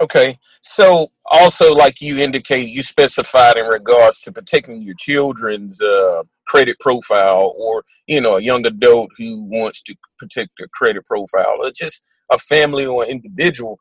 Okay. 0.00 0.38
So 0.62 1.12
also, 1.26 1.74
like 1.74 2.00
you 2.00 2.18
indicate, 2.18 2.68
you 2.68 2.82
specified 2.82 3.56
in 3.56 3.66
regards 3.66 4.20
to 4.22 4.32
protecting 4.32 4.82
your 4.82 4.94
children's 4.98 5.80
uh, 5.80 6.22
credit 6.46 6.78
profile, 6.80 7.54
or 7.56 7.84
you 8.06 8.20
know, 8.20 8.38
a 8.38 8.42
young 8.42 8.66
adult 8.66 9.10
who 9.18 9.44
wants 9.44 9.82
to 9.82 9.94
protect 10.18 10.50
their 10.58 10.68
credit 10.74 11.04
profile, 11.04 11.56
or 11.60 11.70
just 11.70 12.02
a 12.30 12.38
family 12.38 12.86
or 12.86 13.04
individual 13.04 13.78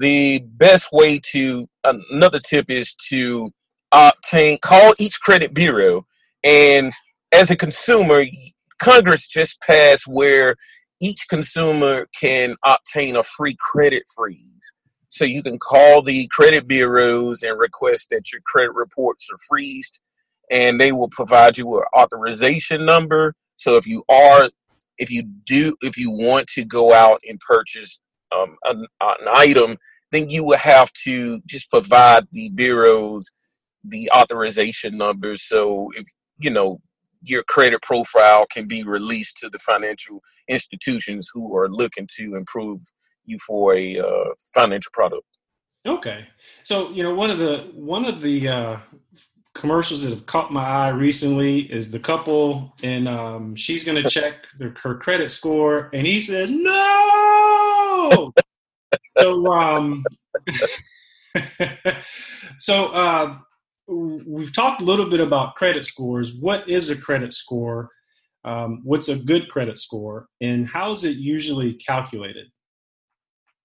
the 0.00 0.42
best 0.56 0.88
way 0.92 1.20
to 1.22 1.68
another 1.84 2.40
tip 2.40 2.66
is 2.68 2.94
to 2.94 3.50
obtain 3.92 4.58
call 4.62 4.94
each 4.98 5.20
credit 5.20 5.52
bureau 5.52 6.06
and 6.42 6.92
as 7.32 7.50
a 7.50 7.56
consumer 7.56 8.24
congress 8.78 9.26
just 9.26 9.60
passed 9.60 10.04
where 10.06 10.56
each 11.00 11.26
consumer 11.28 12.06
can 12.18 12.56
obtain 12.64 13.16
a 13.16 13.22
free 13.22 13.56
credit 13.58 14.04
freeze 14.14 14.72
so 15.08 15.24
you 15.24 15.42
can 15.42 15.58
call 15.58 16.02
the 16.02 16.28
credit 16.28 16.68
bureaus 16.68 17.42
and 17.42 17.58
request 17.58 18.10
that 18.10 18.32
your 18.32 18.40
credit 18.46 18.72
reports 18.74 19.28
are 19.32 19.38
freezed 19.48 19.98
and 20.50 20.80
they 20.80 20.92
will 20.92 21.08
provide 21.08 21.58
you 21.58 21.78
an 21.78 21.84
authorization 21.96 22.84
number 22.84 23.34
so 23.56 23.76
if 23.76 23.86
you 23.86 24.02
are 24.08 24.50
if 24.98 25.10
you 25.10 25.22
do 25.44 25.74
if 25.82 25.96
you 25.96 26.10
want 26.10 26.46
to 26.46 26.64
go 26.64 26.92
out 26.92 27.20
and 27.28 27.40
purchase 27.40 28.00
um, 28.32 28.56
an, 28.64 28.86
an 29.00 29.28
item 29.34 29.76
then 30.12 30.28
you 30.28 30.44
will 30.44 30.58
have 30.58 30.92
to 30.92 31.40
just 31.46 31.70
provide 31.70 32.26
the 32.32 32.48
bureaus 32.50 33.30
the 33.84 34.10
authorization 34.14 34.96
numbers. 34.96 35.42
So 35.42 35.90
if 35.96 36.06
you 36.38 36.50
know 36.50 36.80
your 37.22 37.42
credit 37.44 37.82
profile 37.82 38.46
can 38.46 38.66
be 38.66 38.82
released 38.82 39.36
to 39.38 39.48
the 39.48 39.58
financial 39.58 40.22
institutions 40.48 41.30
who 41.32 41.54
are 41.56 41.68
looking 41.68 42.08
to 42.16 42.34
improve 42.34 42.80
you 43.26 43.38
for 43.46 43.74
a 43.74 43.98
uh, 43.98 44.30
financial 44.54 44.90
product. 44.92 45.24
Okay, 45.86 46.26
so 46.64 46.90
you 46.90 47.02
know 47.02 47.14
one 47.14 47.30
of 47.30 47.38
the 47.38 47.70
one 47.74 48.04
of 48.04 48.20
the 48.20 48.48
uh, 48.48 48.76
commercials 49.54 50.02
that 50.02 50.10
have 50.10 50.26
caught 50.26 50.52
my 50.52 50.64
eye 50.64 50.88
recently 50.90 51.60
is 51.72 51.90
the 51.90 51.98
couple, 51.98 52.74
and 52.82 53.08
um, 53.08 53.54
she's 53.54 53.84
going 53.84 54.02
to 54.02 54.10
check 54.10 54.46
their, 54.58 54.74
her 54.82 54.96
credit 54.96 55.30
score, 55.30 55.90
and 55.92 56.06
he 56.06 56.20
says 56.20 56.50
no. 56.50 58.32
so 59.18 59.46
um, 59.52 60.04
so 62.58 62.86
uh, 62.86 63.38
we've 63.90 64.54
talked 64.54 64.80
a 64.80 64.84
little 64.84 65.08
bit 65.08 65.20
about 65.20 65.56
credit 65.56 65.84
scores. 65.84 66.34
What 66.34 66.68
is 66.68 66.90
a 66.90 66.96
credit 66.96 67.32
score? 67.32 67.90
Um, 68.44 68.80
what's 68.84 69.08
a 69.08 69.16
good 69.16 69.48
credit 69.50 69.78
score, 69.78 70.28
and 70.40 70.66
how 70.66 70.92
is 70.92 71.04
it 71.04 71.16
usually 71.16 71.74
calculated? 71.74 72.46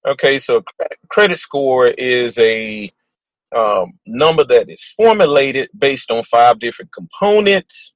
Okay, 0.06 0.38
so 0.38 0.64
credit 1.10 1.40
score 1.40 1.88
is 1.88 2.38
a 2.38 2.92
um, 3.56 3.94
number 4.06 4.44
that 4.44 4.70
is 4.70 4.84
formulated 4.98 5.70
based 5.78 6.12
on 6.12 6.24
five 6.24 6.60
different 6.60 6.92
components, 6.92 7.94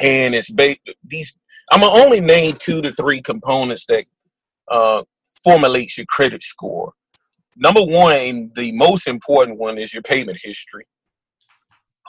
and 0.00 0.34
it's 0.34 0.50
based 0.50 0.80
these. 1.04 1.36
I'm 1.70 1.80
gonna 1.80 2.00
only 2.00 2.20
name 2.20 2.56
two 2.58 2.82
to 2.82 2.92
three 2.92 3.22
components 3.22 3.86
that 3.86 4.06
uh, 4.68 5.04
formulates 5.44 5.98
your 5.98 6.06
credit 6.06 6.42
score. 6.42 6.94
Number 7.56 7.82
one, 7.82 8.50
the 8.56 8.72
most 8.72 9.06
important 9.06 9.58
one 9.58 9.78
is 9.78 9.94
your 9.94 10.02
payment 10.02 10.38
history. 10.42 10.86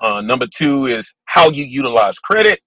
Uh, 0.02 0.22
number 0.22 0.48
two 0.48 0.86
is 0.86 1.14
how 1.26 1.50
you 1.50 1.64
utilize 1.64 2.20
credit. 2.20 2.60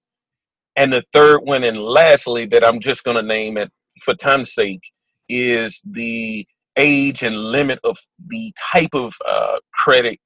And 0.75 0.91
the 0.91 1.03
third 1.13 1.39
one, 1.39 1.63
and 1.63 1.77
lastly, 1.77 2.45
that 2.47 2.65
I'm 2.65 2.79
just 2.79 3.03
going 3.03 3.17
to 3.17 3.23
name 3.23 3.57
it 3.57 3.71
for 4.01 4.13
time's 4.13 4.53
sake, 4.53 4.81
is 5.27 5.81
the 5.85 6.45
age 6.77 7.23
and 7.23 7.37
limit 7.37 7.79
of 7.83 7.97
the 8.27 8.53
type 8.71 8.93
of 8.93 9.13
uh, 9.25 9.59
credit 9.73 10.19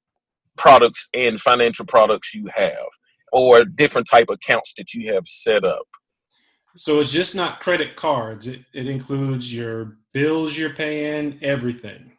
products 0.56 1.08
and 1.12 1.40
financial 1.40 1.84
products 1.84 2.34
you 2.34 2.46
have, 2.54 2.86
or 3.32 3.64
different 3.64 4.08
type 4.08 4.26
of 4.30 4.34
accounts 4.34 4.72
that 4.76 4.94
you 4.94 5.12
have 5.12 5.26
set 5.26 5.64
up. 5.64 5.86
So 6.76 7.00
it's 7.00 7.10
just 7.10 7.34
not 7.34 7.60
credit 7.60 7.96
cards. 7.96 8.46
It, 8.46 8.60
it 8.72 8.86
includes 8.86 9.52
your 9.52 9.96
bills 10.12 10.56
you're 10.56 10.74
paying, 10.74 11.38
everything. 11.42 12.12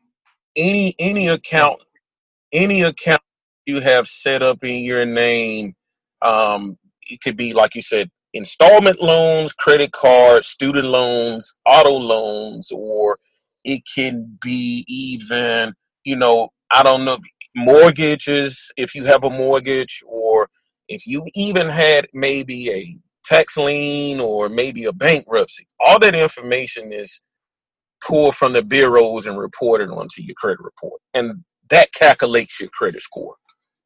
Any 0.56 0.96
any 0.98 1.28
account, 1.28 1.80
any 2.52 2.82
account 2.82 3.22
you 3.68 3.82
have 3.82 4.08
set 4.08 4.42
up 4.44 4.64
in 4.64 4.84
your 4.84 5.06
name, 5.06 5.76
um, 6.22 6.78
it 7.10 7.22
could 7.22 7.38
be 7.38 7.54
like 7.54 7.76
you 7.76 7.82
said, 7.82 8.10
installment 8.34 9.02
loans, 9.02 9.54
credit 9.54 9.92
cards, 9.92 10.48
student 10.48 10.86
loans, 10.88 11.54
auto 11.66 11.98
loans, 11.98 12.72
or 12.74 13.20
it 13.64 13.82
can 13.96 14.38
be 14.42 14.86
even, 14.88 15.74
you 16.06 16.16
know, 16.18 16.50
I 16.72 16.84
don't 16.84 17.06
know, 17.06 17.18
mortgages 17.56 18.72
if 18.78 18.96
you 18.96 19.06
have 19.06 19.24
a 19.24 19.30
mortgage, 19.30 20.04
or 20.08 20.50
if 20.88 21.08
you 21.08 21.26
even 21.36 21.70
had 21.70 22.08
maybe 22.14 22.72
a 22.72 22.86
tax 23.26 23.58
lien 23.58 24.20
or 24.20 24.50
maybe 24.50 24.86
a 24.86 24.94
bankruptcy. 24.94 25.68
All 25.80 26.00
that 26.00 26.16
information 26.16 26.94
is 26.94 27.22
pulled 28.06 28.36
from 28.36 28.54
the 28.54 28.64
bureaus 28.64 29.26
and 29.28 29.38
reported 29.38 29.90
onto 29.90 30.22
your 30.22 30.36
credit 30.38 30.60
report. 30.62 31.02
And 31.14 31.44
that 31.70 31.94
calculates 31.94 32.60
your 32.60 32.70
credit 32.70 33.02
score. 33.02 33.36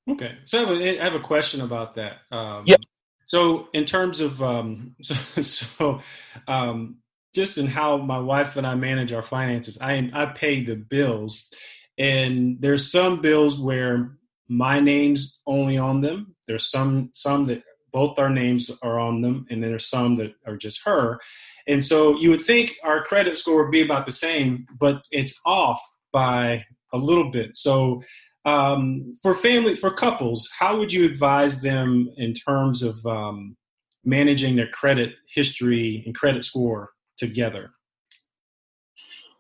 Okay. 0.10 0.36
So 0.46 0.58
I 0.58 0.62
have 0.62 0.70
a, 0.70 1.00
I 1.00 1.04
have 1.04 1.16
a 1.16 1.20
question 1.20 1.62
about 1.62 1.96
that. 1.96 2.18
Um, 2.32 2.64
yeah. 2.66 2.78
So 3.26 3.68
in 3.74 3.86
terms 3.86 4.20
of, 4.20 4.42
um, 4.42 4.96
so, 5.02 5.16
so 5.42 6.02
um, 6.48 6.98
just 7.34 7.58
in 7.58 7.68
how 7.68 7.98
my 7.98 8.20
wife 8.20 8.58
and 8.58 8.68
I 8.68 8.76
manage 8.76 9.12
our 9.14 9.22
finances, 9.22 9.78
I, 9.80 10.10
I 10.14 10.26
pay 10.26 10.64
the 10.64 10.76
bills 10.76 11.50
and 11.98 12.58
there's 12.60 12.92
some 12.92 13.22
bills 13.22 13.60
where 13.60 14.18
my 14.48 14.80
name's 14.80 15.40
only 15.46 15.78
on 15.78 16.02
them. 16.02 16.36
There's 16.48 16.70
some, 16.70 17.12
some 17.14 17.46
that 17.46 17.64
both 17.94 18.18
our 18.20 18.30
names 18.30 18.72
are 18.82 19.00
on 19.00 19.22
them, 19.22 19.46
and 19.50 19.62
then 19.62 19.70
there's 19.70 19.90
some 19.90 20.16
that 20.16 20.34
are 20.46 20.58
just 20.58 20.82
her. 20.86 21.20
And 21.68 21.84
so 21.84 22.18
you 22.18 22.30
would 22.32 22.42
think 22.42 22.74
our 22.84 23.04
credit 23.04 23.38
score 23.38 23.64
would 23.64 23.72
be 23.72 23.82
about 23.82 24.06
the 24.06 24.12
same, 24.12 24.66
but 24.80 25.04
it's 25.12 25.40
off 25.46 25.82
by 26.12 26.66
a 26.94 26.98
little 26.98 27.32
bit. 27.32 27.56
So 27.56 28.02
um, 28.46 29.16
for 29.22 29.34
family, 29.34 29.76
for 29.76 29.92
couples, 29.92 30.50
how 30.58 30.78
would 30.78 30.92
you 30.92 31.06
advise 31.06 31.62
them 31.62 32.12
in 32.18 32.34
terms 32.34 32.84
of 32.84 33.06
um, 33.06 33.56
managing 34.04 34.56
their 34.56 34.70
credit 34.70 35.14
history 35.34 36.04
and 36.06 36.16
credit 36.16 36.44
score 36.46 36.92
together? 37.18 37.72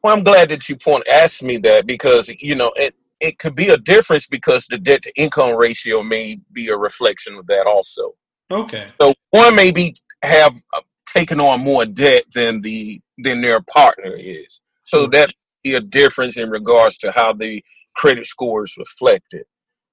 Well, 0.04 0.16
I'm 0.16 0.24
glad 0.24 0.50
that 0.50 0.68
you 0.68 0.76
point 0.76 1.08
asked 1.08 1.44
me 1.44 1.58
that 1.58 1.86
because 1.86 2.30
you 2.40 2.56
know 2.56 2.72
it 2.76 2.96
it 3.20 3.38
could 3.38 3.56
be 3.56 3.70
a 3.70 3.78
difference 3.78 4.28
because 4.28 4.66
the 4.68 4.78
debt 4.78 5.04
to 5.04 5.14
income 5.16 5.56
ratio 5.56 6.02
may 6.02 6.40
be 6.52 6.70
a 6.70 6.78
reflection 6.78 7.36
of 7.36 7.46
that 7.48 7.68
also. 7.68 8.16
Okay. 8.52 8.88
So 9.00 9.14
one 9.30 9.56
may 9.56 9.72
be 9.72 9.96
have 10.24 10.60
uh, 10.74 10.82
taken 11.06 11.40
on 11.40 11.62
more 11.62 11.86
debt 11.86 12.24
than 12.34 12.62
the 12.62 13.02
than 13.18 13.42
their 13.42 13.62
partner 13.62 14.14
is. 14.18 14.62
So 14.84 15.08
that 15.08 15.34
be 15.64 15.76
a 15.76 15.82
difference 15.82 16.38
in 16.38 16.50
regards 16.50 16.98
to 17.00 17.12
how 17.12 17.34
the 17.34 17.64
credit 17.96 18.26
score 18.26 18.64
is 18.64 18.76
reflected. 18.78 19.46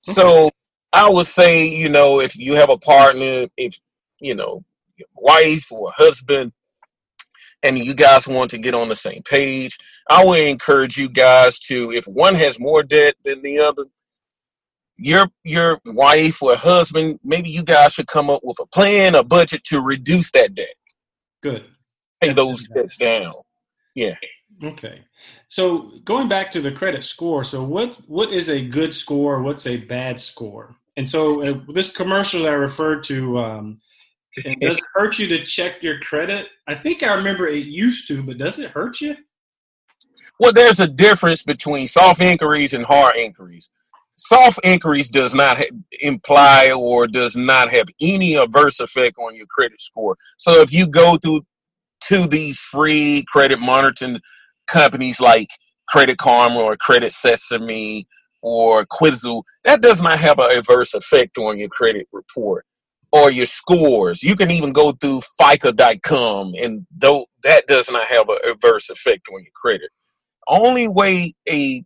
So 0.03 0.25
mm-hmm. 0.25 0.49
I 0.93 1.11
would 1.11 1.27
say, 1.27 1.69
you 1.69 1.89
know, 1.89 2.21
if 2.21 2.37
you 2.37 2.55
have 2.57 2.71
a 2.71 2.79
partner, 2.79 3.47
if 3.57 3.79
you 4.21 4.35
know, 4.35 4.65
wife 5.15 5.71
or 5.71 5.93
husband, 5.95 6.53
and 7.63 7.79
you 7.79 7.95
guys 7.95 8.29
want 8.29 8.51
to 8.51 8.59
get 8.59 8.75
on 8.75 8.89
the 8.89 8.97
same 8.97 9.23
page, 9.23 9.77
I 10.09 10.25
would 10.25 10.39
encourage 10.41 10.97
you 10.97 11.09
guys 11.09 11.59
to, 11.61 11.91
if 11.91 12.07
one 12.07 12.35
has 12.37 12.61
more 12.61 12.83
debt 12.83 13.15
than 13.25 13.43
the 13.43 13.59
other, 13.59 13.85
your 14.97 15.29
your 15.45 15.81
wife 15.87 16.43
or 16.43 16.57
husband, 16.57 17.21
maybe 17.23 17.51
you 17.51 17.63
guys 17.63 17.95
should 17.95 18.09
come 18.09 18.31
up 18.31 18.41
with 18.43 18.59
a 18.61 18.67
plan, 18.67 19.15
a 19.15 19.23
budget 19.23 19.63
to 19.65 19.81
reduce 19.81 20.33
that 20.33 20.55
debt. 20.55 20.75
Good. 21.41 21.65
Pay 22.21 22.33
those 22.33 22.67
debts 22.75 22.97
down. 22.97 23.33
Yeah. 23.95 24.17
Okay. 24.63 25.03
So 25.49 25.93
going 26.05 26.29
back 26.29 26.51
to 26.53 26.61
the 26.61 26.73
credit 26.73 27.05
score, 27.05 27.45
so 27.45 27.63
what 27.63 27.97
what 28.07 28.33
is 28.33 28.49
a 28.49 28.67
good 28.67 28.93
score? 28.93 29.43
What's 29.43 29.67
a 29.67 29.77
bad 29.77 30.19
score? 30.19 30.77
And 30.97 31.09
so 31.09 31.43
uh, 31.43 31.61
this 31.73 31.97
commercial 31.97 32.43
that 32.43 32.53
I 32.53 32.57
referred 32.57 33.05
to, 33.05 33.39
um, 33.39 33.81
it 34.37 34.59
does 34.61 34.79
it 34.79 34.85
hurt 34.95 35.19
you 35.19 35.29
to 35.29 35.45
check 35.45 35.83
your 35.83 36.01
credit. 36.01 36.49
I 36.67 36.75
think 36.75 37.03
I 37.03 37.15
remember 37.15 37.47
it 37.47 37.67
used 37.67 38.09
to, 38.09 38.23
but 38.23 38.39
does 38.39 38.59
it 38.59 38.71
hurt 38.71 39.01
you? 39.01 39.17
Well, 40.41 40.53
there's 40.53 40.81
a 40.81 40.89
difference 40.89 41.43
between 41.43 41.87
soft 41.89 42.21
inquiries 42.21 42.75
and 42.75 42.85
hard 42.85 43.17
inquiries. 43.17 43.71
Soft 44.17 44.59
inquiries 44.65 45.09
does 45.09 45.35
not 45.35 45.59
ha- 45.59 45.71
imply 46.01 46.73
or 46.73 47.07
does 47.07 47.37
not 47.37 47.71
have 47.71 47.87
any 48.01 48.35
adverse 48.35 48.81
effect 48.81 49.17
on 49.19 49.37
your 49.37 49.47
credit 49.47 49.81
score. 49.81 50.17
So 50.37 50.61
if 50.61 50.73
you 50.73 50.89
go 50.89 51.17
through 51.17 51.43
to 52.01 52.27
these 52.27 52.59
free 52.59 53.25
credit 53.29 53.61
monitoring 53.61 54.21
companies 54.69 55.21
like 55.21 55.49
Credit 55.89 56.19
Karma 56.19 56.61
or 56.61 56.77
Credit 56.77 57.13
Sesame 57.13 58.07
or 58.43 58.87
Quizzle, 58.89 59.45
that 59.65 59.83
does 59.83 60.01
not 60.01 60.19
have 60.19 60.39
an 60.39 60.51
adverse 60.57 60.95
effect 60.95 61.39
on 61.39 61.59
your 61.59 61.69
credit 61.69 62.07
report 62.13 62.65
or 63.13 63.31
your 63.31 63.47
scores. 63.47 64.23
You 64.23 64.37
can 64.37 64.51
even 64.51 64.73
go 64.73 64.93
through 64.93 65.23
FICO.com, 65.41 66.53
and 66.61 66.87
though 66.97 67.27
that 67.43 67.67
does 67.67 67.91
not 67.91 68.07
have 68.07 68.29
an 68.29 68.39
adverse 68.49 68.91
effect 68.91 69.29
on 69.33 69.43
your 69.43 69.53
credit. 69.55 69.91
Only 70.47 70.89
way 70.89 71.35
a 71.49 71.85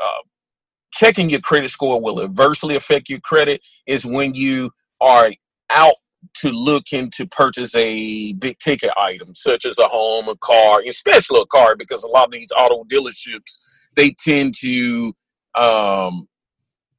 uh, 0.00 0.22
checking 0.92 1.30
your 1.30 1.40
credit 1.40 1.70
score 1.70 2.00
will 2.00 2.22
adversely 2.22 2.76
affect 2.76 3.08
your 3.08 3.20
credit 3.20 3.60
is 3.86 4.06
when 4.06 4.34
you 4.34 4.70
are 5.00 5.30
out 5.70 5.94
to 6.34 6.50
look 6.50 6.92
into 6.92 7.26
purchase 7.26 7.74
a 7.74 8.32
big 8.34 8.58
ticket 8.58 8.90
item 8.96 9.34
such 9.34 9.64
as 9.64 9.78
a 9.78 9.88
home, 9.88 10.28
a 10.28 10.36
car, 10.36 10.82
especially 10.88 11.40
a 11.40 11.46
car, 11.46 11.76
because 11.76 12.02
a 12.04 12.08
lot 12.08 12.26
of 12.26 12.32
these 12.32 12.50
auto 12.56 12.84
dealerships 12.84 13.58
they 13.96 14.14
tend 14.18 14.54
to 14.54 15.12
um, 15.54 16.28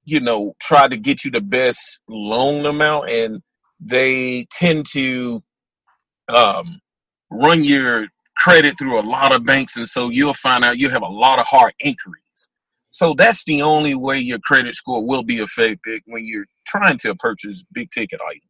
you 0.06 0.20
know 0.20 0.56
try 0.60 0.88
to 0.88 0.98
get 0.98 1.24
you 1.24 1.32
the 1.32 1.42
best 1.42 2.02
loan 2.08 2.66
amount 2.66 3.10
and 3.10 3.42
they 3.80 4.46
tend 4.52 4.86
to 4.86 5.42
um, 6.28 6.82
run 7.32 7.64
your 7.64 8.08
credit 8.38 8.78
through 8.78 9.00
a 9.00 9.02
lot 9.02 9.34
of 9.34 9.46
banks 9.46 9.78
and 9.78 9.88
so 9.88 10.10
you'll 10.10 10.34
find 10.34 10.64
out 10.64 10.80
you 10.80 10.90
have 10.90 11.02
a 11.02 11.08
lot 11.08 11.40
of 11.40 11.46
hard 11.46 11.74
inquiries. 11.80 12.50
So 12.92 13.14
that's 13.14 13.44
the 13.46 13.62
only 13.62 13.94
way 13.96 14.18
your 14.18 14.40
credit 14.40 14.76
score 14.76 15.06
will 15.06 15.24
be 15.24 15.40
affected 15.40 16.02
when 16.06 16.26
you're 16.26 16.48
trying 16.66 16.98
to 17.00 17.16
purchase 17.16 17.64
big 17.72 17.92
ticket 17.92 18.20
items 18.22 18.49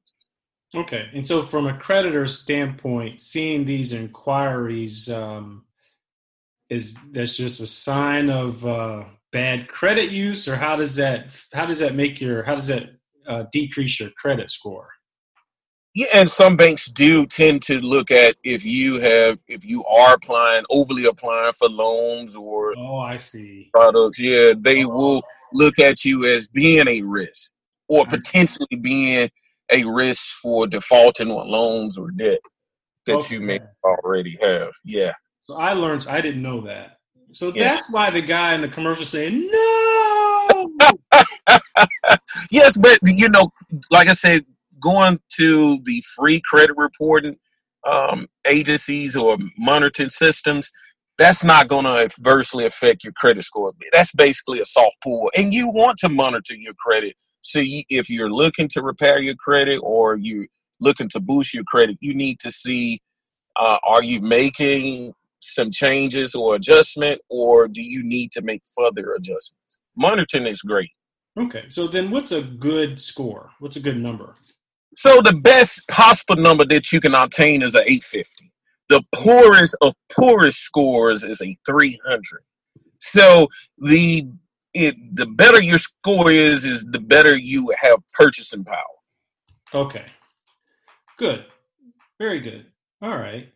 Okay, 0.75 1.09
and 1.13 1.25
so 1.25 1.41
from 1.41 1.65
a 1.65 1.77
creditor 1.77 2.27
standpoint, 2.27 3.21
seeing 3.21 3.65
these 3.65 3.91
inquiries 3.91 5.09
um, 5.09 5.65
is 6.69 6.95
that's 7.11 7.35
just 7.35 7.59
a 7.59 7.67
sign 7.67 8.29
of 8.29 8.63
uh, 8.65 9.05
bad 9.31 9.67
credit 9.67 10.11
use, 10.11 10.47
or 10.47 10.55
how 10.55 10.75
does 10.75 10.95
that 10.95 11.27
how 11.53 11.65
does 11.65 11.79
that 11.79 11.95
make 11.95 12.21
your 12.21 12.43
how 12.43 12.53
does 12.53 12.67
that 12.67 12.91
uh, 13.27 13.45
decrease 13.51 13.99
your 13.99 14.11
credit 14.11 14.51
score? 14.51 14.89
Yeah, 15.95 16.07
and 16.13 16.29
some 16.29 16.55
banks 16.55 16.85
do 16.85 17.25
tend 17.25 17.63
to 17.63 17.79
look 17.79 18.11
at 18.11 18.35
if 18.43 18.63
you 18.63 18.99
have 18.99 19.39
if 19.47 19.65
you 19.65 19.83
are 19.85 20.13
applying 20.13 20.65
overly 20.69 21.05
applying 21.05 21.53
for 21.53 21.67
loans 21.67 22.35
or 22.35 22.75
oh, 22.77 22.99
I 22.99 23.17
see 23.17 23.69
products. 23.73 24.19
Yeah, 24.19 24.53
they 24.55 24.85
oh. 24.85 24.89
will 24.89 25.23
look 25.53 25.79
at 25.79 26.05
you 26.05 26.25
as 26.25 26.47
being 26.47 26.87
a 26.87 27.01
risk 27.01 27.51
or 27.87 28.05
potentially 28.05 28.77
being 28.79 29.31
a 29.71 29.83
risk 29.83 30.39
for 30.41 30.67
defaulting 30.67 31.31
on 31.31 31.49
loans 31.49 31.97
or 31.97 32.11
debt 32.11 32.39
that 33.05 33.17
okay. 33.17 33.35
you 33.35 33.41
may 33.41 33.59
already 33.83 34.37
have. 34.41 34.71
Yeah. 34.83 35.13
So 35.41 35.55
I 35.57 35.73
learned 35.73 36.07
I 36.09 36.21
didn't 36.21 36.41
know 36.41 36.61
that. 36.61 36.97
So 37.31 37.53
yeah. 37.53 37.75
that's 37.75 37.91
why 37.91 38.09
the 38.09 38.21
guy 38.21 38.55
in 38.55 38.61
the 38.61 38.67
commercial 38.67 39.05
saying 39.05 39.49
no. 39.51 40.71
yes, 42.51 42.77
but 42.77 42.99
you 43.03 43.29
know, 43.29 43.49
like 43.91 44.07
I 44.07 44.13
said, 44.13 44.45
going 44.81 45.19
to 45.37 45.79
the 45.83 46.03
free 46.15 46.41
credit 46.43 46.75
reporting 46.77 47.37
um, 47.87 48.27
agencies 48.47 49.15
or 49.15 49.37
monitoring 49.57 50.09
systems, 50.09 50.71
that's 51.17 51.43
not 51.43 51.67
going 51.67 51.85
to 51.85 51.91
adversely 51.91 52.65
affect 52.65 53.03
your 53.03 53.13
credit 53.13 53.43
score. 53.43 53.73
That's 53.91 54.11
basically 54.13 54.59
a 54.59 54.65
soft 54.65 54.95
pull, 55.03 55.29
and 55.35 55.53
you 55.53 55.69
want 55.69 55.97
to 55.99 56.09
monitor 56.09 56.55
your 56.55 56.73
credit 56.75 57.15
so 57.41 57.59
you, 57.59 57.83
if 57.89 58.09
you're 58.09 58.31
looking 58.31 58.67
to 58.69 58.81
repair 58.81 59.19
your 59.19 59.35
credit 59.35 59.79
or 59.83 60.17
you're 60.17 60.47
looking 60.79 61.09
to 61.09 61.19
boost 61.19 61.53
your 61.53 61.63
credit, 61.65 61.97
you 61.99 62.13
need 62.13 62.39
to 62.39 62.51
see 62.51 62.99
uh, 63.55 63.77
are 63.83 64.03
you 64.03 64.21
making 64.21 65.13
some 65.41 65.71
changes 65.71 66.35
or 66.35 66.55
adjustment, 66.55 67.21
or 67.29 67.67
do 67.67 67.81
you 67.81 68.03
need 68.03 68.31
to 68.31 68.41
make 68.41 68.61
further 68.77 69.13
adjustments? 69.13 69.81
Monitoring 69.95 70.47
is 70.47 70.61
great. 70.61 70.91
Okay, 71.39 71.65
so 71.69 71.87
then 71.87 72.11
what's 72.11 72.31
a 72.31 72.41
good 72.41 72.99
score? 72.99 73.51
What's 73.59 73.77
a 73.77 73.79
good 73.79 73.97
number? 73.97 74.35
So 74.95 75.21
the 75.21 75.33
best 75.33 75.83
hospital 75.91 76.43
number 76.43 76.65
that 76.65 76.91
you 76.91 76.99
can 76.99 77.15
obtain 77.15 77.61
is 77.61 77.75
a 77.75 77.79
850. 77.79 78.51
The 78.89 79.03
poorest 79.13 79.77
of 79.81 79.93
poorest 80.11 80.59
scores 80.59 81.23
is 81.23 81.41
a 81.41 81.55
300. 81.65 82.21
So 82.99 83.47
the 83.77 84.27
it 84.73 84.95
the 85.15 85.25
better 85.25 85.61
your 85.61 85.79
score 85.79 86.31
is, 86.31 86.65
is 86.65 86.85
the 86.85 86.99
better 86.99 87.37
you 87.37 87.73
have 87.79 87.99
purchasing 88.13 88.63
power. 88.63 88.83
Okay. 89.73 90.05
Good. 91.17 91.45
Very 92.19 92.39
good. 92.39 92.65
All 93.01 93.17
right. 93.17 93.51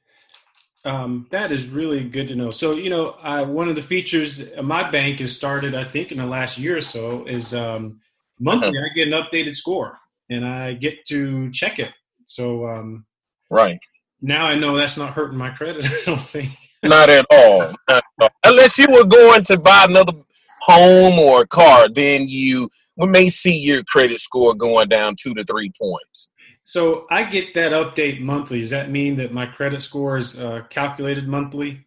Um, 0.86 1.28
that 1.32 1.52
is 1.52 1.68
really 1.68 2.04
good 2.04 2.28
to 2.28 2.36
know. 2.36 2.52
So, 2.52 2.76
you 2.76 2.90
know, 2.90 3.16
uh, 3.24 3.46
one 3.46 3.70
of 3.70 3.76
the 3.76 3.82
features 3.82 4.54
my 4.62 4.90
bank 4.90 5.20
has 5.20 5.36
started, 5.36 5.76
I 5.76 5.86
think, 5.86 6.12
in 6.12 6.18
the 6.18 6.26
last 6.26 6.58
year 6.58 6.76
or 6.76 6.82
so, 6.82 7.26
is 7.26 7.54
um, 7.54 8.02
monthly 8.40 8.78
I 8.78 8.94
get 8.94 9.08
an 9.08 9.14
updated 9.14 9.56
score 9.56 9.98
and 10.30 10.46
I 10.46 10.74
get 10.74 11.06
to 11.08 11.50
check 11.52 11.80
it. 11.80 11.92
So, 12.28 12.68
um, 12.68 13.06
right 13.50 13.80
now 14.22 14.46
I 14.46 14.56
know 14.56 14.76
that's 14.76 14.98
not 14.98 15.12
hurting 15.12 15.38
my 15.38 15.52
credit. 15.52 15.86
I 15.86 16.02
don't 16.06 16.22
think. 16.22 16.52
Not 16.82 17.10
at 17.10 17.26
all. 17.32 17.60
Not 17.60 17.78
at 17.90 18.04
all. 18.22 18.30
Unless 18.46 18.78
you 18.78 18.88
were 18.90 19.06
going 19.06 19.44
to 19.44 19.58
buy 19.58 19.86
another 19.88 20.14
home 20.64 21.20
or 21.20 21.42
a 21.42 21.48
car, 21.48 21.90
then 21.90 22.26
you 22.28 22.70
we 22.96 23.08
may 23.08 23.30
see 23.30 23.58
your 23.58 23.84
credit 23.84 24.20
score 24.20 24.54
going 24.54 24.88
down 24.88 25.16
two 25.20 25.34
to 25.34 25.44
three 25.44 25.72
points. 25.80 26.30
So 26.64 27.06
I 27.10 27.24
get 27.24 27.54
that 27.56 27.72
update 27.72 28.22
monthly. 28.22 28.62
Does 28.62 28.70
that 28.70 28.90
mean 28.90 29.18
that 29.18 29.34
my 29.34 29.46
credit 29.46 29.84
score 29.84 30.18
is 30.18 30.40
uh, 30.40 30.62
calculated 30.70 31.28
monthly? 31.28 31.86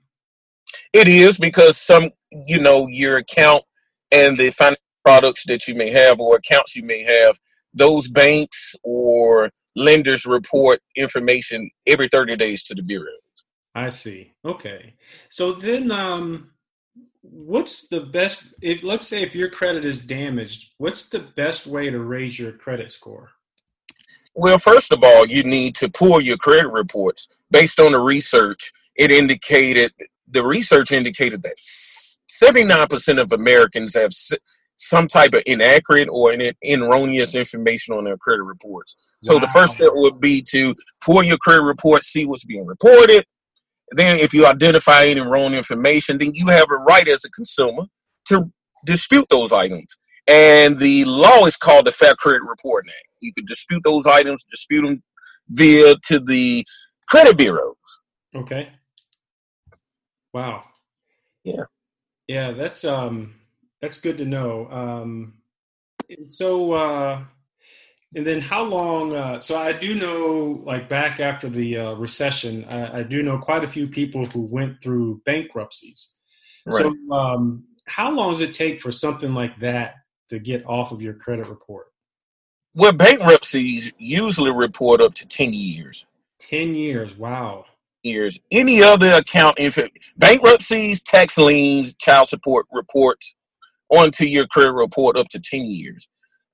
It 0.92 1.08
is 1.08 1.38
because 1.38 1.78
some, 1.78 2.10
you 2.30 2.60
know, 2.60 2.86
your 2.88 3.16
account 3.16 3.64
and 4.12 4.36
the 4.36 4.50
financial 4.50 4.82
products 5.04 5.44
that 5.46 5.66
you 5.66 5.74
may 5.74 5.90
have 5.90 6.20
or 6.20 6.36
accounts 6.36 6.76
you 6.76 6.82
may 6.82 7.02
have, 7.02 7.38
those 7.72 8.08
banks 8.08 8.74
or 8.82 9.50
lenders 9.76 10.26
report 10.26 10.80
information 10.96 11.70
every 11.86 12.08
30 12.08 12.36
days 12.36 12.62
to 12.64 12.74
the 12.74 12.82
bureau. 12.82 13.06
I 13.74 13.90
see. 13.90 14.32
Okay. 14.44 14.94
So 15.28 15.52
then 15.52 15.90
um 15.90 16.50
what's 17.30 17.88
the 17.88 18.00
best 18.00 18.54
if 18.62 18.82
let's 18.82 19.06
say 19.06 19.22
if 19.22 19.34
your 19.34 19.50
credit 19.50 19.84
is 19.84 20.00
damaged 20.00 20.72
what's 20.78 21.08
the 21.08 21.20
best 21.36 21.66
way 21.66 21.90
to 21.90 21.98
raise 21.98 22.38
your 22.38 22.52
credit 22.52 22.92
score? 22.92 23.30
Well 24.34 24.58
first 24.58 24.92
of 24.92 25.02
all 25.02 25.26
you 25.26 25.42
need 25.42 25.74
to 25.76 25.88
pull 25.88 26.20
your 26.20 26.36
credit 26.36 26.68
reports. 26.68 27.28
Based 27.50 27.80
on 27.80 27.92
the 27.92 27.98
research 27.98 28.72
it 28.96 29.10
indicated 29.10 29.92
the 30.28 30.44
research 30.44 30.90
indicated 30.92 31.42
that 31.42 31.56
79% 31.58 33.20
of 33.20 33.30
americans 33.32 33.94
have 33.94 34.12
some 34.76 35.08
type 35.08 35.32
of 35.32 35.42
inaccurate 35.46 36.08
or 36.10 36.32
erroneous 36.32 37.34
information 37.34 37.94
on 37.94 38.04
their 38.04 38.18
credit 38.18 38.42
reports. 38.42 38.94
So 39.22 39.34
wow. 39.34 39.40
the 39.40 39.48
first 39.48 39.74
step 39.74 39.92
would 39.94 40.20
be 40.20 40.42
to 40.50 40.74
pull 41.00 41.22
your 41.22 41.38
credit 41.38 41.62
report 41.62 42.04
see 42.04 42.26
what's 42.26 42.44
being 42.44 42.66
reported 42.66 43.24
then, 43.92 44.18
if 44.18 44.34
you 44.34 44.46
identify 44.46 45.04
any 45.04 45.20
wrong 45.20 45.54
information, 45.54 46.18
then 46.18 46.32
you 46.34 46.48
have 46.48 46.70
a 46.70 46.76
right 46.76 47.06
as 47.08 47.24
a 47.24 47.30
consumer 47.30 47.84
to 48.28 48.50
dispute 48.84 49.26
those 49.30 49.52
items. 49.52 49.86
And 50.26 50.78
the 50.78 51.04
law 51.04 51.46
is 51.46 51.56
called 51.56 51.86
the 51.86 51.92
Fair 51.92 52.14
Credit 52.16 52.42
Reporting 52.42 52.90
Act. 52.90 53.08
You 53.20 53.32
can 53.32 53.44
dispute 53.46 53.82
those 53.84 54.06
items, 54.06 54.44
dispute 54.50 54.82
them 54.82 55.02
via 55.48 55.94
to 56.06 56.18
the 56.18 56.66
credit 57.08 57.36
bureaus. 57.36 57.76
Okay. 58.34 58.70
Wow. 60.32 60.64
Yeah. 61.44 61.64
Yeah, 62.26 62.52
that's 62.52 62.84
um 62.84 63.34
that's 63.80 64.00
good 64.00 64.18
to 64.18 64.24
know. 64.24 64.68
Um 64.70 65.34
So, 66.28 66.72
uh, 66.72 67.24
and 68.14 68.26
then 68.26 68.40
how 68.40 68.62
long? 68.62 69.14
Uh, 69.14 69.40
so 69.40 69.58
I 69.58 69.72
do 69.72 69.94
know, 69.94 70.62
like 70.64 70.88
back 70.88 71.20
after 71.20 71.48
the 71.48 71.78
uh, 71.78 71.92
recession, 71.94 72.64
I, 72.64 73.00
I, 73.00 73.02
do 73.02 73.22
know 73.22 73.38
quite 73.38 73.64
a 73.64 73.68
few 73.68 73.88
people 73.88 74.26
who 74.26 74.42
went 74.42 74.80
through 74.80 75.22
bankruptcies. 75.26 76.20
Right. 76.64 76.82
So, 76.82 77.16
um, 77.16 77.64
how 77.86 78.12
long 78.12 78.32
does 78.32 78.40
it 78.40 78.54
take 78.54 78.80
for 78.80 78.92
something 78.92 79.34
like 79.34 79.58
that 79.60 79.96
to 80.28 80.38
get 80.38 80.64
off 80.66 80.92
of 80.92 81.02
your 81.02 81.14
credit 81.14 81.46
report? 81.48 81.86
Well, 82.74 82.92
bankruptcies 82.92 83.90
usually 83.98 84.52
report 84.52 85.00
up 85.00 85.14
to 85.14 85.26
10 85.26 85.52
years. 85.52 86.04
10 86.40 86.74
years, 86.74 87.16
wow. 87.16 87.64
Years. 88.02 88.38
Any 88.50 88.82
other 88.82 89.12
account, 89.14 89.58
info, 89.58 89.88
bankruptcies, 90.16 91.02
tax 91.02 91.38
liens, 91.38 91.94
child 91.94 92.28
support 92.28 92.66
reports 92.70 93.34
onto 93.88 94.24
your 94.24 94.46
credit 94.46 94.72
report 94.72 95.16
up 95.16 95.28
to 95.28 95.40
10 95.40 95.64
years. 95.66 96.06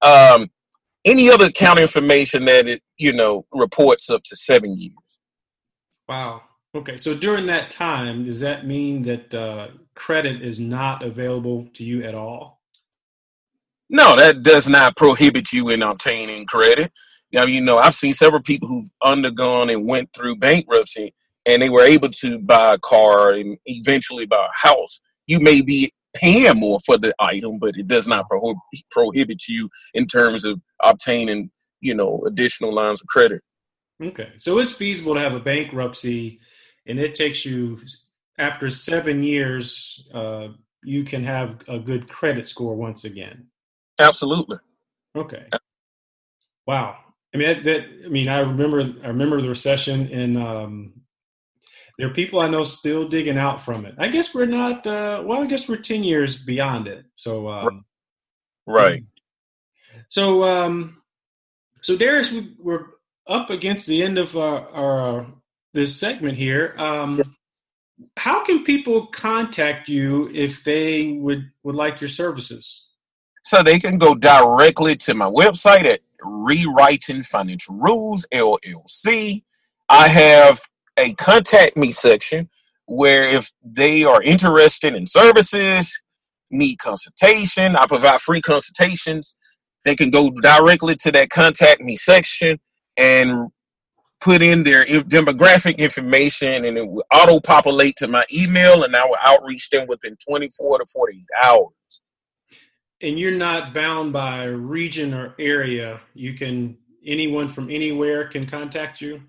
Um, 0.03 0.51
any 1.05 1.31
other 1.31 1.47
account 1.47 1.79
information 1.79 2.45
that 2.47 2.67
it, 2.69 2.83
you 2.97 3.13
know, 3.13 3.45
reports 3.53 4.09
up 4.11 4.23
to 4.25 4.37
seven 4.37 4.77
years. 4.77 5.19
Wow. 6.09 6.43
Okay. 6.75 6.97
So 6.97 7.15
during 7.15 7.47
that 7.47 7.71
time, 7.71 8.25
does 8.25 8.41
that 8.41 8.67
mean 8.67 9.03
that 9.03 9.35
uh, 9.35 9.69
credit 9.95 10.43
is 10.43 10.59
not 10.59 11.03
available 11.03 11.69
to 11.75 11.85
you 11.85 12.03
at 12.05 12.15
all? 12.15 12.61
No, 13.91 14.17
that 14.17 14.43
does 14.43 14.69
not 14.69 14.97
prohibit 14.97 15.53
you 15.53 15.69
in 15.69 15.83
obtaining 15.83 16.47
credit. 16.47 16.91
Now, 17.33 17.45
you 17.45 17.61
know, 17.61 17.79
I've 17.79 17.95
seen 17.95 18.15
several 18.15 18.43
people 18.43 18.69
who've 18.69 18.91
undergone 19.05 19.71
and 19.71 19.87
went 19.87 20.11
through 20.15 20.37
bankruptcy 20.37 21.15
and 21.45 21.61
they 21.61 21.71
were 21.71 21.85
able 21.85 22.09
to 22.09 22.39
buy 22.39 22.75
a 22.75 22.79
car 22.79 23.33
and 23.33 23.59
eventually 23.67 24.27
buy 24.27 24.47
a 24.47 24.69
house. 24.69 25.01
You 25.27 25.41
may 25.41 25.61
be 25.61 25.91
paying 26.15 26.59
more 26.59 26.79
for 26.81 26.99
the 26.99 27.15
item, 27.19 27.59
but 27.59 27.77
it 27.77 27.87
does 27.87 28.07
not 28.07 28.29
pro- 28.29 28.55
prohibit 28.91 29.49
you 29.49 29.69
in 29.95 30.07
terms 30.07 30.45
of 30.45 30.61
obtaining, 30.83 31.51
you 31.81 31.95
know, 31.95 32.23
additional 32.27 32.75
lines 32.75 33.01
of 33.01 33.07
credit. 33.07 33.43
Okay. 34.03 34.33
So 34.37 34.59
it's 34.59 34.73
feasible 34.73 35.15
to 35.15 35.21
have 35.21 35.35
a 35.35 35.41
bankruptcy 35.41 36.41
and 36.87 36.99
it 36.99 37.15
takes 37.15 37.45
you 37.45 37.79
after 38.39 38.71
seven 38.71 39.23
years, 39.23 40.07
uh, 40.13 40.49
you 40.83 41.05
can 41.05 41.23
have 41.25 41.63
a 41.69 41.79
good 41.79 42.09
credit 42.11 42.49
score 42.49 42.75
once 42.75 43.05
again. 43.05 43.47
Absolutely. 43.99 44.59
Okay. 45.17 45.47
Wow. 46.67 46.97
I 47.35 47.39
mean, 47.39 47.49
that, 47.49 47.65
that, 47.65 47.85
I 48.05 48.09
mean, 48.09 48.29
I 48.29 48.41
remember, 48.41 48.81
I 49.05 49.09
remember 49.09 49.41
the 49.41 49.49
recession, 49.49 50.09
and 50.13 50.37
um, 50.37 50.93
there 52.03 52.11
are 52.11 52.15
people 52.15 52.41
I 52.41 52.49
know 52.49 52.65
still 52.65 53.07
digging 53.07 53.39
out 53.39 53.61
from 53.63 53.87
it. 53.87 53.95
I 53.97 54.09
guess 54.09 54.35
we're 54.35 54.45
not. 54.45 54.85
Uh, 54.85 55.23
well, 55.25 55.41
I 55.41 55.47
guess 55.47 55.69
we're 55.69 55.77
ten 55.77 56.03
years 56.03 56.37
beyond 56.37 56.89
it. 56.89 57.05
So, 57.15 57.49
um, 57.49 57.85
right. 58.67 59.05
So, 60.09 60.43
um, 60.43 61.01
so 61.81 61.97
Darius, 61.97 62.33
we, 62.33 62.57
are 62.67 62.89
up 63.29 63.51
against 63.51 63.87
the 63.87 64.03
end 64.03 64.19
of 64.19 64.37
our, 64.37 64.69
our 64.71 65.27
this 65.75 65.95
segment 65.95 66.37
here. 66.37 66.75
Um, 66.77 67.37
how 68.17 68.45
can 68.45 68.65
people 68.65 69.07
contact 69.07 69.89
you 69.89 70.29
if 70.35 70.65
they 70.65 71.13
would 71.13 71.53
would 71.63 71.77
like 71.77 72.01
your 72.01 72.11
services? 72.11 72.89
So 73.45 73.63
they 73.63 73.79
can 73.79 73.97
go 73.97 74.17
directly 74.17 74.97
to 74.97 75.15
my 75.15 75.31
website 75.31 75.85
at 75.85 76.01
Rewriting 76.21 77.23
Financial 77.23 77.77
Rules 77.77 78.27
LLC. 78.35 79.45
I 79.89 80.09
have 80.09 80.61
a 81.03 81.15
contact 81.15 81.77
me 81.77 81.93
section 81.93 82.49
where 82.87 83.25
if 83.25 83.53
they 83.65 84.05
are 84.05 84.23
interested 84.23 84.95
in 84.95 85.07
services, 85.07 86.01
need 86.51 86.77
consultation, 86.79 87.77
I 87.77 87.87
provide 87.87 88.21
free 88.21 88.41
consultations. 88.41 89.35
They 89.85 89.97
can 89.97 90.11
go 90.11 90.31
directly 90.31 90.97
to 90.97 91.13
that 91.13 91.31
contact 91.31 91.81
me 91.81 91.97
section 91.97 92.59
and 92.97 93.51
put 94.21 94.43
in 94.43 94.63
their 94.63 94.85
demographic 94.85 95.79
information 95.79 96.65
and 96.65 96.79
it 96.79 96.89
will 96.89 97.05
auto 97.13 97.41
populate 97.41 97.97
to 97.97 98.07
my 98.07 98.25
email 98.33 98.85
and 98.85 98.95
I 98.95 99.05
will 99.05 99.17
outreach 99.25 99.71
them 99.71 99.89
within 99.89 100.17
24 100.29 100.79
to 100.79 100.87
48 100.87 101.25
hours 101.45 101.73
and 103.03 103.19
you're 103.19 103.33
not 103.33 103.75
bound 103.75 104.13
by 104.13 104.45
region 104.45 105.13
or 105.13 105.35
area. 105.39 106.01
You 106.15 106.35
can 106.35 106.79
anyone 107.05 107.49
from 107.49 107.69
anywhere 107.69 108.29
can 108.29 108.47
contact 108.47 109.01
you. 109.01 109.21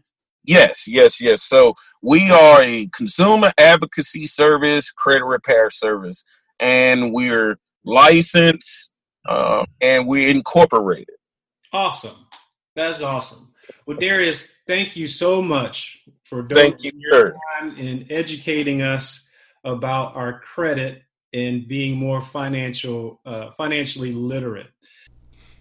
Yes, 0.46 0.86
yes, 0.88 1.22
yes. 1.22 1.44
So 1.44 1.74
we 2.02 2.30
are 2.30 2.62
a 2.62 2.88
consumer 2.96 3.54
advocacy 3.58 4.28
service, 4.28 4.92
credit 4.92 5.26
repair 5.26 5.72
service, 5.72 6.26
and 6.60 7.14
we're 7.14 7.58
licensed 7.86 8.90
uh, 9.28 9.66
and 9.82 10.08
we're 10.08 10.30
incorporated. 10.30 11.16
Awesome. 11.72 12.28
That's 12.76 13.02
awesome. 13.02 13.54
Well, 13.86 13.98
Darius, 13.98 14.54
thank 14.68 14.96
you 14.96 15.08
so 15.08 15.42
much 15.42 16.04
for 16.24 16.42
donating 16.42 17.00
your 17.00 17.22
sir. 17.22 17.36
time 17.60 17.76
and 17.78 18.12
educating 18.12 18.82
us 18.82 19.30
about 19.64 20.16
our 20.16 20.40
credit 20.42 21.04
and 21.34 21.68
being 21.68 21.98
more 21.98 22.22
financial, 22.22 23.22
uh, 23.26 23.52
financially 23.52 24.12
literate. 24.12 24.68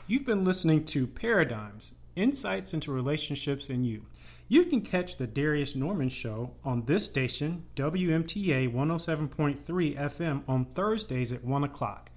You've 0.07 0.27
been 0.27 0.45
listening 0.45 0.85
to 0.87 1.07
Paradigms 1.07 1.95
Insights 2.17 2.75
into 2.75 2.93
Relationships 2.93 3.69
and 3.69 3.87
You. 3.87 4.05
You 4.53 4.65
can 4.65 4.83
catch 4.83 5.17
the 5.17 5.27
Darius 5.27 5.75
Norman 5.75 6.11
Show 6.11 6.51
on 6.63 6.85
this 6.85 7.07
station, 7.07 7.65
WMTA 7.75 8.71
107.3 8.71 9.97
FM, 9.97 10.43
on 10.47 10.67
Thursdays 10.75 11.33
at 11.33 11.43
1 11.43 11.65
o'clock. 11.65 12.11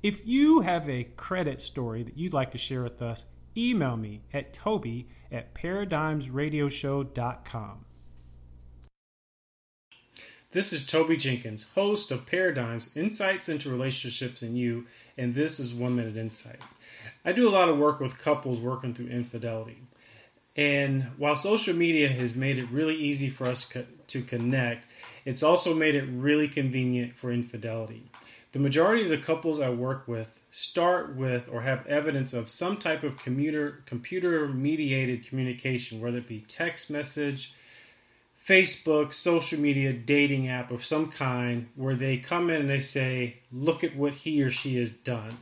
If 0.00 0.24
you 0.24 0.60
have 0.60 0.88
a 0.88 1.08
credit 1.16 1.60
story 1.60 2.04
that 2.04 2.16
you'd 2.16 2.32
like 2.32 2.52
to 2.52 2.58
share 2.58 2.84
with 2.84 3.02
us, 3.02 3.24
email 3.56 3.96
me 3.96 4.22
at 4.32 4.52
toby 4.52 5.08
at 5.32 5.52
paradigmsradioshow.com. 5.52 7.84
This 10.52 10.72
is 10.72 10.86
Toby 10.86 11.16
Jenkins, 11.16 11.66
host 11.74 12.12
of 12.12 12.24
Paradigms 12.24 12.96
Insights 12.96 13.48
into 13.48 13.68
Relationships 13.68 14.42
and 14.42 14.56
You, 14.56 14.86
and 15.18 15.34
this 15.34 15.58
is 15.58 15.74
One 15.74 15.96
Minute 15.96 16.16
Insight. 16.16 16.60
I 17.24 17.32
do 17.32 17.48
a 17.48 17.50
lot 17.50 17.68
of 17.68 17.78
work 17.78 17.98
with 17.98 18.16
couples 18.16 18.60
working 18.60 18.94
through 18.94 19.08
infidelity. 19.08 19.82
And 20.60 21.04
while 21.16 21.36
social 21.36 21.74
media 21.74 22.10
has 22.10 22.36
made 22.36 22.58
it 22.58 22.70
really 22.70 22.94
easy 22.94 23.30
for 23.30 23.46
us 23.46 23.64
co- 23.64 23.86
to 24.08 24.20
connect, 24.20 24.84
it's 25.24 25.42
also 25.42 25.72
made 25.72 25.94
it 25.94 26.04
really 26.04 26.48
convenient 26.48 27.16
for 27.16 27.32
infidelity. 27.32 28.10
The 28.52 28.58
majority 28.58 29.04
of 29.04 29.08
the 29.08 29.16
couples 29.16 29.58
I 29.58 29.70
work 29.70 30.06
with 30.06 30.42
start 30.50 31.16
with 31.16 31.48
or 31.50 31.62
have 31.62 31.86
evidence 31.86 32.34
of 32.34 32.50
some 32.50 32.76
type 32.76 33.02
of 33.02 33.16
computer 33.16 33.82
computer 33.86 34.48
mediated 34.48 35.26
communication, 35.26 35.98
whether 35.98 36.18
it 36.18 36.28
be 36.28 36.40
text 36.40 36.90
message, 36.90 37.54
Facebook, 38.38 39.14
social 39.14 39.58
media, 39.58 39.94
dating 39.94 40.46
app 40.46 40.70
of 40.70 40.84
some 40.84 41.10
kind 41.10 41.68
where 41.74 41.94
they 41.94 42.18
come 42.18 42.50
in 42.50 42.60
and 42.60 42.70
they 42.70 42.80
say, 42.80 43.38
look 43.50 43.82
at 43.82 43.96
what 43.96 44.12
he 44.12 44.42
or 44.42 44.50
she 44.50 44.76
has 44.76 44.90
done. 44.90 45.38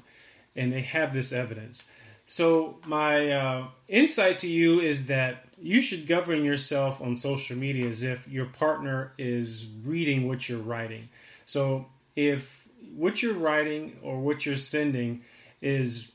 And 0.54 0.72
they 0.72 0.82
have 0.82 1.12
this 1.12 1.32
evidence. 1.32 1.88
So, 2.30 2.76
my 2.84 3.32
uh, 3.32 3.68
insight 3.88 4.38
to 4.40 4.48
you 4.48 4.80
is 4.80 5.06
that 5.06 5.46
you 5.58 5.80
should 5.80 6.06
govern 6.06 6.44
yourself 6.44 7.00
on 7.00 7.16
social 7.16 7.56
media 7.56 7.88
as 7.88 8.02
if 8.02 8.28
your 8.28 8.44
partner 8.44 9.14
is 9.16 9.66
reading 9.82 10.28
what 10.28 10.46
you're 10.46 10.58
writing. 10.58 11.08
So, 11.46 11.86
if 12.14 12.68
what 12.94 13.22
you're 13.22 13.32
writing 13.32 13.96
or 14.02 14.20
what 14.20 14.44
you're 14.44 14.56
sending 14.56 15.22
is 15.62 16.14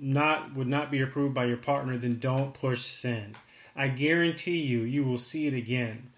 not 0.00 0.52
would 0.56 0.66
not 0.66 0.90
be 0.90 1.00
approved 1.00 1.32
by 1.32 1.44
your 1.44 1.58
partner, 1.58 1.96
then 1.96 2.18
don't 2.18 2.52
push 2.54 2.80
send. 2.80 3.36
I 3.76 3.86
guarantee 3.86 4.58
you, 4.58 4.80
you 4.80 5.04
will 5.04 5.16
see 5.16 5.46
it 5.46 5.54
again. 5.54 6.10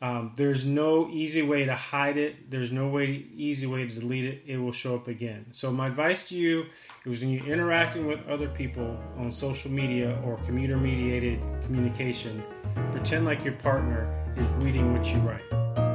Um, 0.00 0.32
there's 0.36 0.64
no 0.64 1.08
easy 1.10 1.42
way 1.42 1.64
to 1.64 1.74
hide 1.74 2.16
it. 2.16 2.50
There's 2.50 2.70
no 2.70 2.88
way 2.88 3.26
easy 3.34 3.66
way 3.66 3.86
to 3.86 4.00
delete 4.00 4.24
it. 4.24 4.42
It 4.46 4.58
will 4.58 4.72
show 4.72 4.94
up 4.94 5.08
again. 5.08 5.46
So 5.50 5.72
my 5.72 5.88
advice 5.88 6.28
to 6.28 6.36
you 6.36 6.66
is 7.04 7.20
when 7.20 7.30
you're 7.30 7.46
interacting 7.46 8.06
with 8.06 8.20
other 8.28 8.48
people 8.48 8.96
on 9.16 9.30
social 9.30 9.70
media 9.70 10.20
or 10.24 10.36
computer 10.38 10.76
mediated 10.76 11.40
communication, 11.64 12.44
pretend 12.92 13.24
like 13.24 13.44
your 13.44 13.54
partner 13.54 14.24
is 14.36 14.48
reading 14.64 14.96
what 14.96 15.06
you 15.12 15.18
write. 15.18 15.87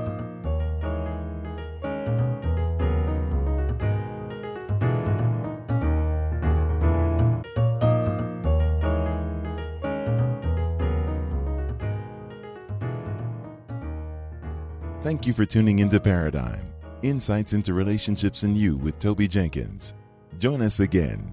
Thank 15.24 15.38
you 15.38 15.45
for 15.45 15.49
tuning 15.49 15.80
into 15.80 16.01
Paradigm 16.01 16.65
Insights 17.01 17.53
into 17.53 17.74
Relationships 17.74 18.43
and 18.43 18.57
You 18.57 18.76
with 18.76 18.99
Toby 18.99 19.26
Jenkins. 19.26 19.93
Join 20.38 20.61
us 20.61 20.82
again 20.82 21.32